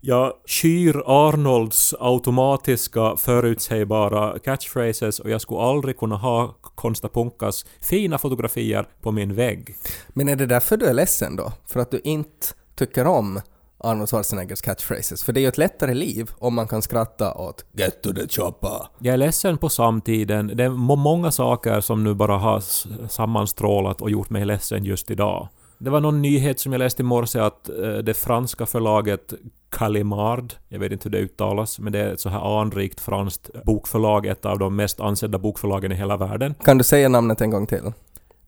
Jag 0.00 0.32
skyr 0.46 1.02
Arnolds 1.06 1.94
automatiska 2.00 3.16
förutsägbara 3.16 4.38
catchphrases 4.38 5.20
och 5.20 5.30
jag 5.30 5.40
skulle 5.40 5.60
aldrig 5.60 5.98
kunna 5.98 6.16
ha 6.16 6.56
Konsta 6.60 7.08
Punkas 7.08 7.66
fina 7.80 8.18
fotografier 8.18 8.88
på 9.02 9.12
min 9.12 9.34
vägg. 9.34 9.76
Men 10.08 10.28
är 10.28 10.36
det 10.36 10.46
därför 10.46 10.76
du 10.76 10.86
är 10.86 10.94
ledsen 10.94 11.36
då? 11.36 11.52
För 11.66 11.80
att 11.80 11.90
du 11.90 12.00
inte 12.04 12.46
tycker 12.76 13.06
om 13.06 13.40
Arnold 13.78 14.08
Schwarzeneggers 14.08 14.60
catchphrases? 14.60 15.24
För 15.24 15.32
det 15.32 15.40
är 15.40 15.42
ju 15.42 15.48
ett 15.48 15.58
lättare 15.58 15.94
liv 15.94 16.30
om 16.38 16.54
man 16.54 16.68
kan 16.68 16.82
skratta 16.82 17.34
åt 17.34 17.64
“Get 17.72 18.02
to 18.02 18.12
the 18.12 18.28
chopper”. 18.28 18.86
Jag 18.98 19.12
är 19.12 19.16
ledsen 19.16 19.58
på 19.58 19.68
samtiden. 19.68 20.52
Det 20.54 20.64
är 20.64 20.68
må- 20.68 20.96
många 20.96 21.30
saker 21.30 21.80
som 21.80 22.04
nu 22.04 22.14
bara 22.14 22.38
har 22.38 22.62
sammanstrålat 23.08 24.00
och 24.00 24.10
gjort 24.10 24.30
mig 24.30 24.44
ledsen 24.44 24.84
just 24.84 25.10
idag. 25.10 25.48
Det 25.78 25.90
var 25.90 26.00
någon 26.00 26.22
nyhet 26.22 26.60
som 26.60 26.72
jag 26.72 26.78
läste 26.78 27.02
i 27.02 27.04
morse 27.04 27.38
att 27.38 27.68
eh, 27.68 27.74
det 27.92 28.14
franska 28.14 28.66
förlaget 28.66 29.34
Calimard, 29.70 30.54
jag 30.68 30.78
vet 30.78 30.92
inte 30.92 31.08
hur 31.08 31.10
det 31.10 31.18
uttalas, 31.18 31.78
men 31.78 31.92
det 31.92 31.98
är 31.98 32.12
ett 32.12 32.20
så 32.20 32.28
här 32.28 32.60
anrikt 32.60 33.00
franskt 33.00 33.50
bokförlag, 33.64 34.26
ett 34.26 34.44
av 34.44 34.58
de 34.58 34.76
mest 34.76 35.00
ansedda 35.00 35.38
bokförlagen 35.38 35.92
i 35.92 35.94
hela 35.94 36.16
världen. 36.16 36.54
Kan 36.64 36.78
du 36.78 36.84
säga 36.84 37.08
namnet 37.08 37.40
en 37.40 37.50
gång 37.50 37.66
till? 37.66 37.92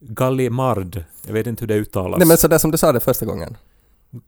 Gallimard, 0.00 1.04
jag 1.26 1.32
vet 1.32 1.46
inte 1.46 1.62
hur 1.62 1.68
det 1.68 1.74
uttalas. 1.74 2.18
Nej 2.18 2.28
men 2.28 2.36
sådär 2.36 2.58
som 2.58 2.70
du 2.70 2.78
sa 2.78 2.92
det 2.92 3.00
första 3.00 3.26
gången. 3.26 3.56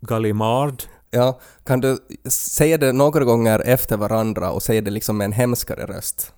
Gallimard? 0.00 0.82
Ja, 1.10 1.40
kan 1.64 1.80
du 1.80 1.98
säga 2.28 2.78
det 2.78 2.92
några 2.92 3.24
gånger 3.24 3.58
efter 3.58 3.96
varandra 3.96 4.50
och 4.50 4.62
säga 4.62 4.80
det 4.80 4.90
liksom 4.90 5.16
med 5.18 5.24
en 5.24 5.32
hemskare 5.32 5.86
röst? 5.86 6.32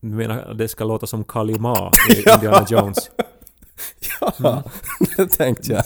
Du 0.00 0.08
menar 0.08 0.38
att 0.38 0.58
det 0.58 0.68
ska 0.68 0.84
låta 0.84 1.06
som 1.06 1.24
Kalima 1.24 1.92
i 2.10 2.30
Indiana 2.34 2.66
Jones? 2.68 3.10
Ja, 4.38 4.62
det 5.16 5.26
tänkte 5.26 5.72
jag. 5.72 5.84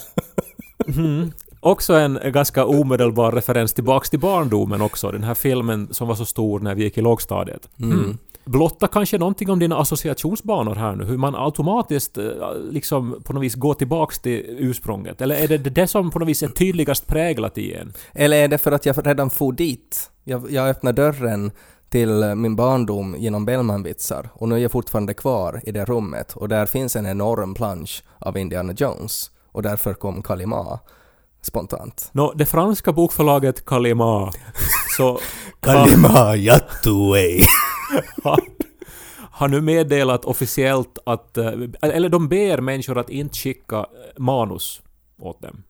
Mm. 0.97 1.31
Också 1.59 1.93
en 1.93 2.19
ganska 2.23 2.65
omedelbar 2.65 3.31
referens 3.31 3.73
tillbaks 3.73 4.09
till 4.09 4.19
barndomen 4.19 4.81
också. 4.81 5.11
Den 5.11 5.23
här 5.23 5.33
filmen 5.33 5.87
som 5.91 6.07
var 6.07 6.15
så 6.15 6.25
stor 6.25 6.59
när 6.59 6.75
vi 6.75 6.83
gick 6.83 6.97
i 6.97 7.01
lågstadiet. 7.01 7.69
Mm. 7.79 8.17
Blotta 8.47 8.87
kanske 8.87 9.17
någonting 9.17 9.49
om 9.49 9.59
dina 9.59 9.77
associationsbanor 9.77 10.75
här 10.75 10.95
nu. 10.95 11.03
Hur 11.03 11.17
man 11.17 11.35
automatiskt 11.35 12.17
eh, 12.17 12.25
liksom 12.71 13.21
på 13.23 13.33
något 13.33 13.43
vis 13.43 13.55
går 13.55 13.73
tillbaks 13.73 14.19
till 14.19 14.45
ursprunget. 14.47 15.21
Eller 15.21 15.35
är 15.35 15.47
det 15.47 15.57
det 15.57 15.87
som 15.87 16.11
på 16.11 16.19
något 16.19 16.27
vis 16.27 16.43
är 16.43 16.47
tydligast 16.47 17.07
präglat 17.07 17.57
i 17.57 17.73
en? 17.73 17.93
Eller 18.13 18.37
är 18.37 18.47
det 18.47 18.57
för 18.57 18.71
att 18.71 18.85
jag 18.85 19.07
redan 19.07 19.29
for 19.29 19.51
dit? 19.51 20.11
Jag, 20.23 20.51
jag 20.51 20.69
öppnade 20.69 21.01
dörren 21.01 21.51
till 21.89 22.23
eh, 22.23 22.35
min 22.35 22.55
barndom 22.55 23.15
genom 23.19 23.45
Bellmanvitsar 23.45 24.29
och 24.33 24.49
nu 24.49 24.55
är 24.55 24.59
jag 24.59 24.71
fortfarande 24.71 25.13
kvar 25.13 25.61
i 25.63 25.71
det 25.71 25.85
rummet 25.85 26.33
och 26.33 26.49
där 26.49 26.65
finns 26.65 26.95
en 26.95 27.05
enorm 27.05 27.53
plansch 27.53 28.03
av 28.19 28.37
Indiana 28.37 28.73
Jones 28.77 29.31
och 29.51 29.63
därför 29.63 29.93
kom 29.93 30.21
Kalima 30.21 30.79
spontant. 31.41 32.09
Nå, 32.11 32.33
det 32.35 32.45
franska 32.45 32.91
bokförlaget 32.91 33.65
Kalima 33.65 34.31
så 34.97 35.19
Kalima 35.59 36.35
Yattuway. 36.35 37.41
Har, 38.23 38.39
har 39.31 39.47
nu 39.47 39.61
meddelat 39.61 40.25
officiellt 40.25 40.99
att... 41.05 41.37
eh, 41.37 41.51
Eller 41.81 42.09
de 42.09 42.27
ber 42.27 42.61
människor 42.61 42.97
att 42.97 43.09
inte 43.09 43.37
skicka 43.37 43.77
eh, 43.77 43.85
manus 44.17 44.81
åt 45.19 45.41
dem. 45.41 45.63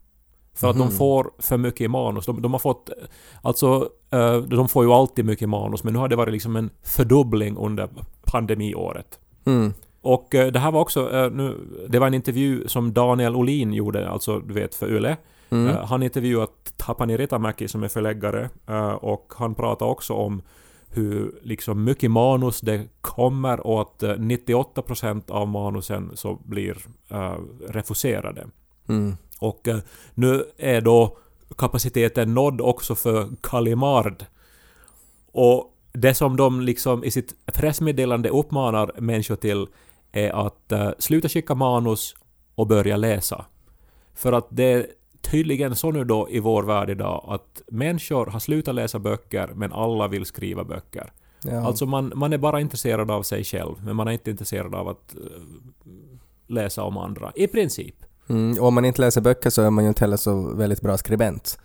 För 0.53 0.69
att 0.69 0.77
de 0.77 0.91
får 0.91 1.31
för 1.39 1.57
mycket 1.57 1.91
manus. 1.91 2.25
De, 2.25 2.41
de 2.41 2.51
har 2.51 2.59
fått... 2.59 2.89
eh, 2.89 2.95
Alltså, 3.41 3.89
de 4.47 4.69
får 4.69 4.85
ju 4.85 4.91
alltid 4.91 5.25
mycket 5.25 5.49
manus, 5.49 5.83
men 5.83 5.93
nu 5.93 5.99
har 5.99 6.07
det 6.07 6.15
varit 6.15 6.33
liksom 6.33 6.55
en 6.55 6.69
fördubbling 6.83 7.57
under 7.57 7.89
pandemiåret. 8.25 9.19
Mm. 9.45 9.73
Och 10.01 10.27
det 10.31 10.59
här 10.59 10.71
var 10.71 10.81
också... 10.81 11.29
Nu, 11.33 11.57
det 11.89 11.99
var 11.99 12.07
en 12.07 12.13
intervju 12.13 12.67
som 12.67 12.93
Daniel 12.93 13.35
Olin 13.35 13.73
gjorde, 13.73 14.09
alltså 14.09 14.39
du 14.39 14.53
vet 14.53 14.75
för 14.75 14.95
Yle. 14.95 15.17
Mm. 15.49 15.75
Han 15.85 16.03
intervjuat 16.03 16.73
Tapani 16.77 17.17
Ritamäki 17.17 17.67
som 17.67 17.83
är 17.83 17.87
förläggare 17.87 18.49
och 19.01 19.33
han 19.37 19.55
pratar 19.55 19.85
också 19.85 20.13
om 20.13 20.41
hur 20.89 21.39
liksom 21.43 21.83
mycket 21.83 22.11
manus 22.11 22.61
det 22.61 22.87
kommer 23.01 23.59
och 23.59 23.81
att 23.81 24.03
eh, 24.03 24.09
98% 24.09 25.31
av 25.31 25.47
manusen 25.47 26.11
så 26.13 26.39
blir 26.45 26.77
uh, 27.11 27.37
refuserade. 27.67 28.47
Mm. 28.89 29.17
Och 29.39 29.67
eh, 29.67 29.79
nu 30.13 30.43
är 30.57 30.81
då 30.81 31.17
kapaciteten 31.57 32.33
nådd 32.33 32.61
också 32.61 32.95
för 32.95 33.29
Kalimard. 33.41 34.25
Och 35.31 35.73
det 35.91 36.13
som 36.13 36.37
de 36.37 36.61
liksom 36.61 37.03
i 37.03 37.11
sitt 37.11 37.35
pressmeddelande 37.45 38.29
uppmanar 38.29 38.91
människor 38.97 39.35
till 39.35 39.67
är 40.11 40.47
att 40.47 40.71
eh, 40.71 40.89
sluta 40.99 41.29
skicka 41.29 41.55
manus 41.55 42.15
och 42.55 42.67
börja 42.67 42.97
läsa. 42.97 43.45
För 44.15 44.33
att 44.33 44.47
det 44.49 44.85
tydligen 45.21 45.75
så 45.75 45.91
nu 45.91 46.03
då 46.03 46.27
i 46.29 46.39
vår 46.39 46.63
värld 46.63 46.89
idag 46.89 47.25
att 47.27 47.61
människor 47.67 48.25
har 48.25 48.39
slutat 48.39 48.75
läsa 48.75 48.99
böcker 48.99 49.47
men 49.55 49.73
alla 49.73 50.07
vill 50.07 50.25
skriva 50.25 50.63
böcker. 50.63 51.11
Ja. 51.43 51.65
Alltså 51.67 51.85
man, 51.85 52.11
man 52.15 52.33
är 52.33 52.37
bara 52.37 52.61
intresserad 52.61 53.11
av 53.11 53.23
sig 53.23 53.43
själv 53.43 53.75
men 53.83 53.95
man 53.95 54.07
är 54.07 54.11
inte 54.11 54.31
intresserad 54.31 54.75
av 54.75 54.87
att 54.87 55.15
eh, 55.15 55.41
läsa 56.47 56.83
om 56.83 56.97
andra. 56.97 57.31
I 57.35 57.47
princip. 57.47 57.95
Mm. 58.29 58.57
Och 58.61 58.67
om 58.67 58.73
man 58.73 58.85
inte 58.85 59.01
läser 59.01 59.21
böcker 59.21 59.49
så 59.49 59.61
är 59.61 59.69
man 59.69 59.83
ju 59.83 59.87
inte 59.87 60.03
heller 60.03 60.17
så 60.17 60.55
väldigt 60.55 60.81
bra 60.81 60.97
skribent. 60.97 61.59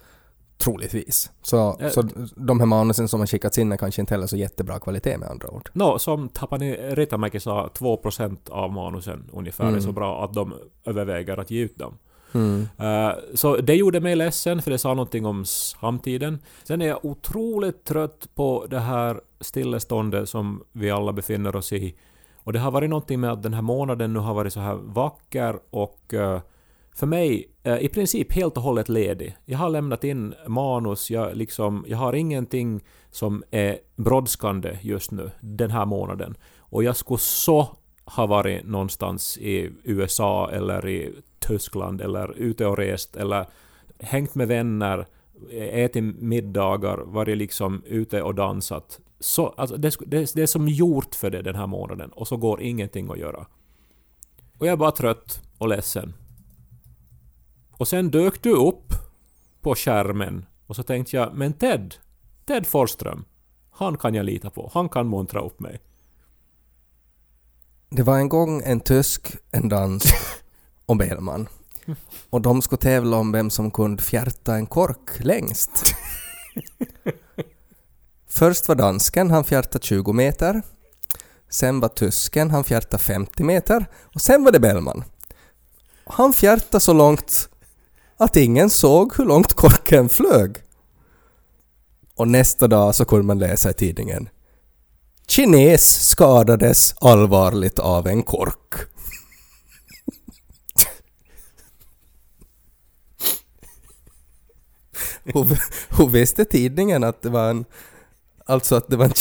Troligtvis. 0.59 1.31
Så, 1.43 1.77
Eh, 1.81 1.89
så 1.91 2.03
de 2.37 2.61
här 2.61 2.67
manusen 2.67 3.09
som 3.09 3.21
har 3.21 3.27
skickats 3.27 3.59
in 3.59 3.73
är 3.73 3.77
kanske 3.77 4.01
inte 4.03 4.15
heller 4.15 4.27
så 4.27 4.37
jättebra 4.37 4.79
kvalitet 4.79 5.19
med 5.19 5.29
andra 5.31 5.51
ord. 5.51 5.71
Nå, 5.73 5.99
som 5.99 6.29
Tapani 6.29 6.73
Ritamäki 6.77 7.41
sa, 7.41 7.71
2% 7.75 8.51
av 8.51 8.73
manusen 8.73 9.31
ungefär 9.33 9.65
är 9.65 9.69
Mm. 9.69 9.83
så 9.83 9.93
bra 9.93 10.25
att 10.25 10.35
de 10.35 10.55
överväger 10.85 11.37
att 11.41 11.51
ge 11.51 11.61
ut 11.63 11.79
dem. 11.79 11.99
Mm. 12.35 12.69
Eh, 12.79 13.13
så 13.35 13.57
det 13.57 13.75
gjorde 13.75 14.01
mig 14.01 14.17
ledsen 14.17 14.63
för 14.63 14.71
det 14.71 14.79
sa 14.79 14.89
någonting 14.95 15.27
om 15.27 15.45
samtiden. 15.45 16.39
Sen 16.65 16.83
är 16.83 16.87
jag 16.87 17.05
otroligt 17.05 17.85
trött 17.85 18.29
på 18.35 18.67
det 18.71 18.79
här 18.79 19.21
stilleståndet 19.41 20.29
som 20.29 20.63
vi 20.73 20.91
alla 20.91 21.13
befinner 21.13 21.57
oss 21.57 21.73
i. 21.73 21.95
Och 22.37 22.53
det 22.53 22.59
har 22.59 22.71
varit 22.71 22.91
någonting 22.91 23.21
med 23.21 23.33
att 23.33 23.43
den 23.43 23.55
här 23.55 23.63
månaden 23.63 24.13
nu 24.13 24.19
har 24.19 24.35
varit 24.35 24.53
så 24.53 24.61
här 24.61 24.75
vacker 24.75 25.59
och 25.71 26.15
eh, 26.15 26.41
för 26.95 27.07
mig 27.07 27.49
i 27.81 27.89
princip 27.89 28.33
helt 28.33 28.57
och 28.57 28.63
hållet 28.63 28.89
ledig. 28.89 29.37
Jag 29.45 29.59
har 29.59 29.71
lämnat 29.71 30.05
in 30.05 30.35
manus, 30.47 31.11
jag, 31.11 31.37
liksom, 31.37 31.85
jag 31.89 31.99
har 31.99 32.13
ingenting 32.13 32.81
som 33.11 33.43
är 33.51 33.79
brådskande 33.97 34.79
just 34.83 35.11
nu 35.11 35.31
den 35.41 35.71
här 35.71 35.87
månaden. 35.87 36.35
Och 36.59 36.85
jag 36.85 36.97
skulle 36.97 37.19
så 37.19 37.77
ha 38.05 38.27
varit 38.27 38.65
någonstans 38.65 39.39
i 39.39 39.71
USA 39.85 40.51
eller 40.51 40.89
i 40.89 41.13
Tyskland 41.47 42.01
eller 42.01 42.33
ute 42.39 42.67
och 42.67 42.79
rest 42.79 43.17
eller 43.17 43.47
hängt 43.99 44.35
med 44.35 44.49
vänner, 44.49 45.07
ätit 45.51 46.05
middagar, 46.05 46.99
varit 46.99 47.39
liksom 47.39 47.83
ute 47.87 48.23
och 48.23 48.35
dansat. 48.35 49.01
Så, 49.21 49.49
alltså, 49.49 49.77
det, 49.77 49.97
det, 50.07 50.35
det 50.35 50.43
är 50.43 50.47
som 50.47 50.69
gjort 50.69 51.15
för 51.15 51.31
det 51.31 51.43
den 51.43 51.55
här 51.55 51.67
månaden 51.67 52.11
och 52.11 52.29
så 52.29 52.37
går 52.37 52.63
ingenting 52.63 53.11
att 53.11 53.19
göra. 53.19 53.47
Och 54.59 54.67
jag 54.67 54.73
är 54.73 54.77
bara 54.77 54.93
trött 54.93 55.43
och 55.59 55.69
ledsen. 55.69 56.15
Och 57.71 57.89
sen 57.89 58.11
dök 58.11 58.43
du 58.43 58.51
upp 58.51 58.93
på 59.61 59.75
skärmen 59.75 60.47
och 60.67 60.77
så 60.77 60.83
tänkte 60.83 61.17
jag, 61.17 61.35
men 61.35 61.53
Ted, 61.53 61.95
Ted 62.45 62.67
Forsström, 62.67 63.25
han 63.71 63.97
kan 63.97 64.15
jag 64.15 64.27
lita 64.27 64.51
på. 64.51 64.71
Han 64.75 64.89
kan 64.89 65.07
montra 65.07 65.41
upp 65.41 65.61
mig. 65.61 65.81
Det 67.89 68.03
var 68.03 68.19
en 68.19 68.29
gång 68.29 68.63
en 68.65 68.81
tysk, 68.81 69.37
en 69.51 69.69
dansk 69.69 70.15
och 70.87 70.97
Bellman. 70.97 71.49
Och 72.31 72.41
de 72.41 72.63
skulle 72.63 72.81
tävla 72.81 73.17
om 73.17 73.33
vem 73.33 73.51
som 73.51 73.71
kunde 73.71 74.03
fjärta 74.03 74.55
en 74.55 74.67
kork 74.67 75.11
längst. 75.19 75.95
Först 78.29 78.69
var 78.69 78.75
dansken, 78.75 79.31
han 79.31 79.45
fjärtade 79.45 79.85
20 79.85 80.13
meter. 80.13 80.63
Sen 81.51 81.81
var 81.81 81.89
tysken, 81.89 82.51
han 82.51 82.65
fjärtade 82.65 83.03
50 83.03 83.43
meter. 83.43 83.87
Och 84.15 84.21
sen 84.21 84.45
var 84.45 84.53
det 84.53 84.61
Bellman. 84.61 85.05
Han 86.05 86.33
fjärtade 86.33 86.81
så 86.81 86.93
långt 86.93 87.49
att 88.17 88.37
ingen 88.37 88.71
såg 88.71 89.17
hur 89.17 89.25
långt 89.25 89.53
korken 89.53 90.09
flög. 90.09 90.57
Och 92.15 92.29
nästa 92.29 92.69
dag 92.69 92.95
så 92.95 93.05
kunde 93.05 93.25
man 93.25 93.39
läsa 93.39 93.71
i 93.71 93.75
tidningen 93.75 94.29
Kines 95.27 96.09
skadades 96.09 96.95
allvarligt 97.01 97.79
av 97.79 98.07
en 98.07 98.23
kork. 98.23 98.92
Hur 105.99 106.07
visste 106.09 106.45
tidningen 106.45 107.05
att 107.05 107.23
det 107.23 107.31
var 107.31 107.51
en... 107.51 107.65
Alltså 108.47 108.77
att 108.77 108.89
det 108.89 108.97
var 108.97 109.05
en... 109.05 109.13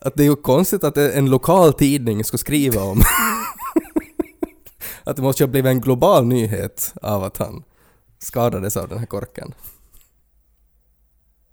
Att 0.00 0.14
det 0.14 0.22
är 0.22 0.26
ju 0.26 0.36
konstigt 0.36 0.84
att 0.84 0.96
en 0.96 1.30
lokal 1.30 1.72
tidning 1.72 2.24
skulle 2.24 2.38
skriva 2.38 2.82
om... 2.82 3.02
att 5.04 5.16
det 5.16 5.22
måste 5.22 5.42
ju 5.42 5.46
ha 5.46 5.50
blivit 5.50 5.70
en 5.70 5.80
global 5.80 6.26
nyhet 6.26 6.94
av 7.02 7.24
att 7.24 7.36
han 7.36 7.62
skadades 8.18 8.76
av 8.76 8.88
den 8.88 8.98
här 8.98 9.06
korken. 9.06 9.54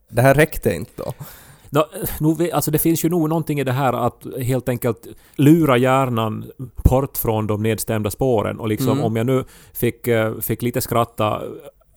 Det 0.10 0.22
här 0.22 0.34
räckte 0.36 0.74
inte 0.76 0.92
då. 0.96 1.14
Nog 2.20 2.38
vi- 2.38 2.52
alltså 2.52 2.72
det 2.72 2.80
finns 2.80 3.06
ju 3.06 3.10
nog 3.10 3.30
någonting 3.30 3.60
i 3.60 3.64
det 3.64 3.72
här 3.72 3.94
att 3.94 4.24
helt 4.42 4.70
enkelt 4.70 5.08
lura 5.36 5.78
hjärnan 5.78 6.46
bort 6.90 7.18
från 7.18 7.48
de 7.48 7.64
nedstämda 7.64 8.12
spåren. 8.12 8.60
Och 8.60 8.68
liksom 8.68 8.92
Mm. 8.92 9.04
om 9.04 9.16
jag 9.16 9.26
nu 9.26 9.44
fick, 9.74 10.08
eh, 10.08 10.40
fick 10.40 10.62
lite 10.62 10.82
skratta, 10.82 11.42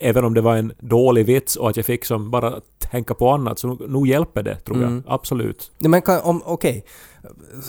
även 0.01 0.25
om 0.25 0.35
det 0.35 0.41
var 0.41 0.57
en 0.57 0.73
dålig 0.79 1.27
vits 1.27 1.57
och 1.57 1.71
att 1.71 1.77
jag 1.77 1.87
fick 1.87 2.05
som 2.05 2.31
bara 2.31 2.61
tänka 2.79 3.15
på 3.15 3.31
annat, 3.31 3.59
så 3.59 3.69
nog, 3.69 4.07
hjälper 4.09 4.43
det 4.43 4.57
tror 4.57 4.77
Mm. 4.77 5.03
jag. 5.07 5.15
Absolut. 5.15 5.71
Nej, 5.79 6.03
men 6.07 6.21
om, 6.23 6.43
okej. 6.45 6.85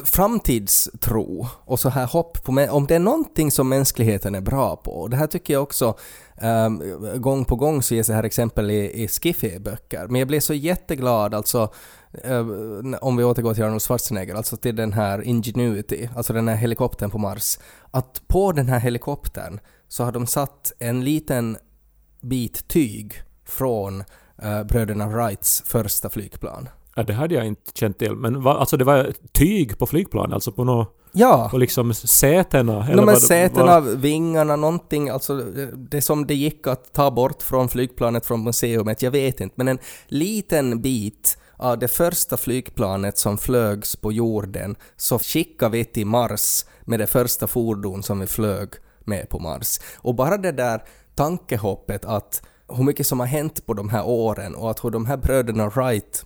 Framtidstro 0.05 1.47
och 1.65 1.79
så 1.79 1.89
här 1.89 2.07
hopp 2.07 2.43
på... 2.43 2.67
Om 2.71 2.87
det 2.87 2.95
är 2.95 2.99
någonting 2.99 3.51
som 3.51 3.69
mänskligheten 3.69 4.35
är 4.35 4.41
bra 4.41 4.75
på, 4.75 4.91
och 4.91 5.09
det 5.09 5.17
här 5.17 5.27
tycker 5.27 5.53
jag 5.53 5.63
också 5.63 5.97
ehm, 6.41 6.81
gång 7.21 7.45
på 7.45 7.55
gång 7.55 7.81
så 7.81 7.95
ges 7.95 8.07
det 8.07 8.13
här 8.13 8.23
exempel 8.23 8.71
i, 8.71 9.03
i 9.03 9.07
skiffy-böcker, 9.07 10.07
men 10.07 10.19
jag 10.19 10.27
blir 10.27 10.39
så 10.39 10.53
jätteglad 10.53 11.33
alltså 11.33 11.73
eh, 12.23 12.45
om 13.01 13.17
vi 13.17 13.23
återgår 13.23 13.53
till 13.53 13.63
Arnold 13.63 13.81
Schwarzenegger, 13.81 14.35
alltså 14.35 14.57
till 14.57 14.75
den 14.75 14.93
här 14.93 15.21
Ingenuity, 15.21 16.09
alltså 16.15 16.33
den 16.33 16.47
här 16.47 16.55
helikoptern 16.55 17.09
på 17.09 17.17
Mars, 17.17 17.59
att 17.91 18.21
på 18.27 18.51
den 18.51 18.67
här 18.67 18.79
helikoptern 18.79 19.59
så 19.87 20.03
har 20.03 20.11
de 20.11 20.27
satt 20.27 20.71
en 20.79 21.03
liten 21.03 21.57
bit 22.21 22.67
tyg 22.67 23.13
från 23.45 24.03
eh, 24.41 24.63
bröderna 24.63 25.07
Wrights 25.07 25.63
första 25.65 26.09
flygplan. 26.09 26.69
Ja, 26.95 27.03
det 27.03 27.13
hade 27.13 27.35
jag 27.35 27.45
inte 27.47 27.71
känt 27.73 27.99
till. 27.99 28.15
Men 28.15 28.43
va, 28.43 28.53
alltså 28.57 28.77
det 28.77 28.83
var 28.85 29.13
tyg 29.31 29.77
på 29.77 29.85
flygplan, 29.85 30.33
alltså 30.33 30.51
på 30.51 30.63
nå 30.63 30.85
Ja! 31.11 31.47
på 31.51 31.57
liksom 31.57 31.93
sätena? 31.93 32.79
No, 32.79 32.95
vad 32.95 33.05
men 33.05 33.17
sätena, 33.17 33.79
vad- 33.79 33.97
vingarna, 33.99 34.55
någonting, 34.55 35.09
alltså 35.09 35.37
det- 35.37 35.71
det 35.75 36.01
som 36.01 36.27
det 36.27 36.33
gick 36.35 36.67
att 36.67 36.93
ta 36.93 37.11
bort 37.11 37.41
från 37.43 37.69
flygplanet 37.69 38.25
från 38.25 38.43
museumet, 38.43 39.01
jag 39.01 39.11
vet 39.11 39.39
inte, 39.41 39.53
men 39.57 39.67
en 39.67 39.79
liten 40.07 40.81
bit 40.81 41.37
av 41.57 41.79
det 41.79 41.87
första 41.87 42.37
flygplanet 42.37 43.17
som 43.17 43.37
flögs 43.37 43.95
på 43.95 44.11
jorden 44.11 44.75
så 44.97 45.19
skickade 45.19 45.77
vi 45.77 45.85
till 45.85 46.07
Mars 46.07 46.65
med 46.81 46.99
det 46.99 47.07
första 47.07 47.47
fordon 47.47 48.03
som 48.03 48.19
vi 48.19 48.27
flög 48.27 48.69
med 49.05 49.29
på 49.29 49.39
Mars. 49.39 49.79
Och 49.97 50.15
bara 50.15 50.37
det 50.37 50.51
där 50.51 50.83
tankehoppet 51.19 52.05
att 52.05 52.41
hur 52.67 52.83
mycket 52.83 53.07
som 53.07 53.19
har 53.19 53.27
hänt 53.27 53.65
på 53.65 53.73
de 53.73 53.89
här 53.89 54.05
åren 54.05 54.55
och 54.55 54.71
att 54.71 54.83
hur 54.83 54.89
de 54.89 55.05
här 55.05 55.17
bröderna 55.17 55.69
Wright 55.69 56.25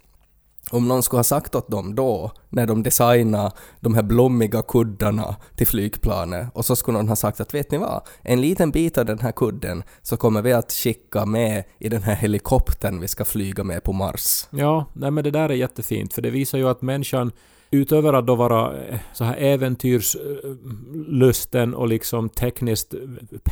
om 0.71 0.87
någon 0.87 1.03
skulle 1.03 1.17
ha 1.17 1.23
sagt 1.23 1.55
åt 1.55 1.71
dem 1.71 1.95
då, 1.95 2.31
när 2.49 2.67
de 2.67 2.83
designade 2.83 3.51
de 3.79 3.95
här 3.95 4.03
blommiga 4.03 4.61
kuddarna 4.61 5.35
till 5.55 5.67
flygplanet, 5.67 6.47
och 6.53 6.65
så 6.65 6.75
skulle 6.75 6.97
någon 6.97 7.07
ha 7.07 7.15
sagt 7.15 7.41
att 7.41 7.53
vet 7.53 7.71
ni 7.71 7.77
vad, 7.77 8.01
en 8.21 8.41
liten 8.41 8.71
bit 8.71 8.97
av 8.97 9.05
den 9.05 9.19
här 9.19 9.31
kudden 9.31 9.83
så 10.01 10.17
kommer 10.17 10.41
vi 10.41 10.53
att 10.53 10.71
skicka 10.71 11.25
med 11.25 11.63
i 11.79 11.89
den 11.89 12.03
här 12.03 12.15
helikoptern 12.15 12.99
vi 12.99 13.07
ska 13.07 13.25
flyga 13.25 13.63
med 13.63 13.83
på 13.83 13.93
Mars. 13.93 14.47
Ja, 14.49 14.85
nej 14.93 15.11
men 15.11 15.23
det 15.23 15.31
där 15.31 15.49
är 15.49 15.53
jättefint 15.53 16.13
för 16.13 16.21
det 16.21 16.29
visar 16.29 16.57
ju 16.57 16.69
att 16.69 16.81
människan 16.81 17.31
utöver 17.71 18.13
att 18.13 18.27
då 18.27 18.35
vara 18.35 18.87
eh, 18.87 18.99
så 19.13 19.23
här 19.23 19.35
äventyrslusten 19.35 21.73
och 21.73 21.87
liksom 21.87 22.29
tekniskt 22.29 22.93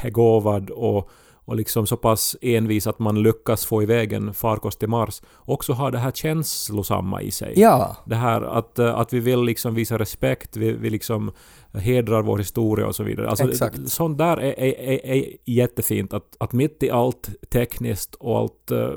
begåvad 0.03 0.69
och, 0.69 1.09
och 1.45 1.55
liksom 1.55 1.87
så 1.87 1.97
pass 1.97 2.35
envis 2.41 2.87
att 2.87 2.99
man 2.99 3.23
lyckas 3.23 3.65
få 3.65 3.83
iväg 3.83 4.13
en 4.13 4.33
farkost 4.33 4.79
till 4.79 4.89
Mars, 4.89 5.21
också 5.37 5.73
har 5.73 5.91
det 5.91 5.97
här 5.97 6.11
känslosamma 6.11 7.21
i 7.21 7.31
sig. 7.31 7.53
Ja, 7.55 7.97
Det 8.05 8.15
här 8.15 8.41
att, 8.41 8.79
eh, 8.79 8.95
att 8.95 9.13
vi 9.13 9.19
vill 9.19 9.43
liksom 9.43 9.75
visa 9.75 9.97
respekt, 9.97 10.57
vi, 10.57 10.71
vi 10.71 10.89
liksom 10.89 11.31
hedrar 11.73 12.21
vår 12.21 12.37
historia 12.37 12.87
och 12.87 12.95
så 12.95 13.03
vidare. 13.03 13.29
Alltså, 13.29 13.49
Exakt. 13.49 13.89
Sånt 13.89 14.17
där 14.17 14.37
är, 14.37 14.59
är, 14.59 15.05
är, 15.05 15.25
jättefint. 15.45 16.13
Att, 16.13 16.35
att 16.39 16.53
mitt 16.53 16.83
i 16.83 16.89
allt 16.89 17.29
tekniskt 17.49 18.15
och 18.15 18.37
allt, 18.37 18.71
eh, 18.71 18.89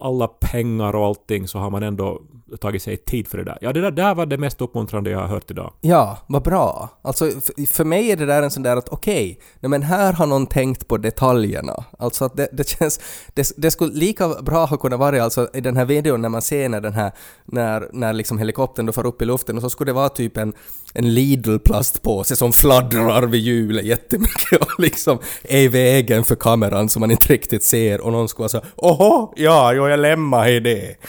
alla 0.00 0.28
pengar 0.28 0.96
och 0.96 1.06
allting 1.06 1.48
så 1.48 1.58
har 1.58 1.70
man 1.70 1.82
ändå 1.82 2.22
tagit 2.60 2.82
sig 2.82 2.96
tid 2.96 3.28
för 3.28 3.38
det 3.38 3.44
där. 3.44 3.58
Ja, 3.60 3.72
det 3.72 3.80
där, 3.80 3.90
där 3.90 4.14
var 4.14 4.26
det 4.26 4.38
mest 4.38 4.60
uppmuntrande 4.60 5.10
jag 5.10 5.18
har 5.18 5.26
hört 5.26 5.50
idag. 5.50 5.72
ja, 5.80 6.18
vad 6.26 6.42
bra. 6.42 6.88
Alltså 7.02 7.30
för 7.68 7.84
mig 7.84 8.10
är 8.10 8.16
det 8.16 8.26
där 8.26 8.42
en 8.42 8.50
sån 8.50 8.62
där 8.62 8.76
att 8.76 8.88
okej, 8.88 9.38
nej 9.60 9.70
men 9.70 9.82
här 9.82 10.12
har 10.12 10.26
någon 10.26 10.46
tänkt 10.46 10.88
på 10.88 10.96
detaljerna. 10.96 11.84
Alltså 11.98 12.24
att 12.24 12.36
det, 12.36 12.48
det 12.52 12.68
känns, 12.68 13.00
det, 13.34 13.52
det 13.56 13.70
skulle 13.70 13.94
lika 13.94 14.28
bra 14.28 14.64
ha 14.64 14.76
kunnat 14.76 14.98
vara 14.98 15.24
alltså 15.24 15.48
i 15.54 15.60
den 15.60 15.76
här 15.76 15.84
videon 15.84 16.22
när 16.22 16.28
man 16.28 16.42
ser 16.42 16.68
när 16.68 16.80
den 16.80 16.92
här, 16.92 17.12
när, 17.44 17.88
när 17.92 18.12
liksom 18.12 18.38
helikoptern 18.38 18.86
då 18.86 18.92
far 18.92 19.06
upp 19.06 19.22
i 19.22 19.24
luften 19.24 19.56
och 19.56 19.62
så 19.62 19.70
skulle 19.70 19.88
det 19.88 19.94
vara 19.94 20.08
typ 20.08 20.36
en, 20.36 20.52
en 20.94 21.14
Lidl-plastpåse 21.92 22.36
som 22.36 22.52
fladdrar 22.52 23.22
vid 23.22 23.40
hjulet 23.40 23.84
jättemycket 23.84 24.60
och 24.60 24.80
liksom 24.80 25.18
är 25.42 25.58
i 25.58 25.68
vägen 25.68 26.24
för 26.24 26.36
kameran 26.36 26.88
som 26.88 27.00
man 27.00 27.10
inte 27.10 27.32
riktigt 27.32 27.64
ser 27.64 28.00
och 28.00 28.12
någon 28.12 28.28
skulle 28.28 28.48
här, 28.52 28.64
”Oho, 28.76 29.32
ja, 29.36 29.72
jo, 29.72 29.88
jag 29.88 30.00
lämnar 30.00 30.48
i 30.48 30.60
det”. 30.60 30.96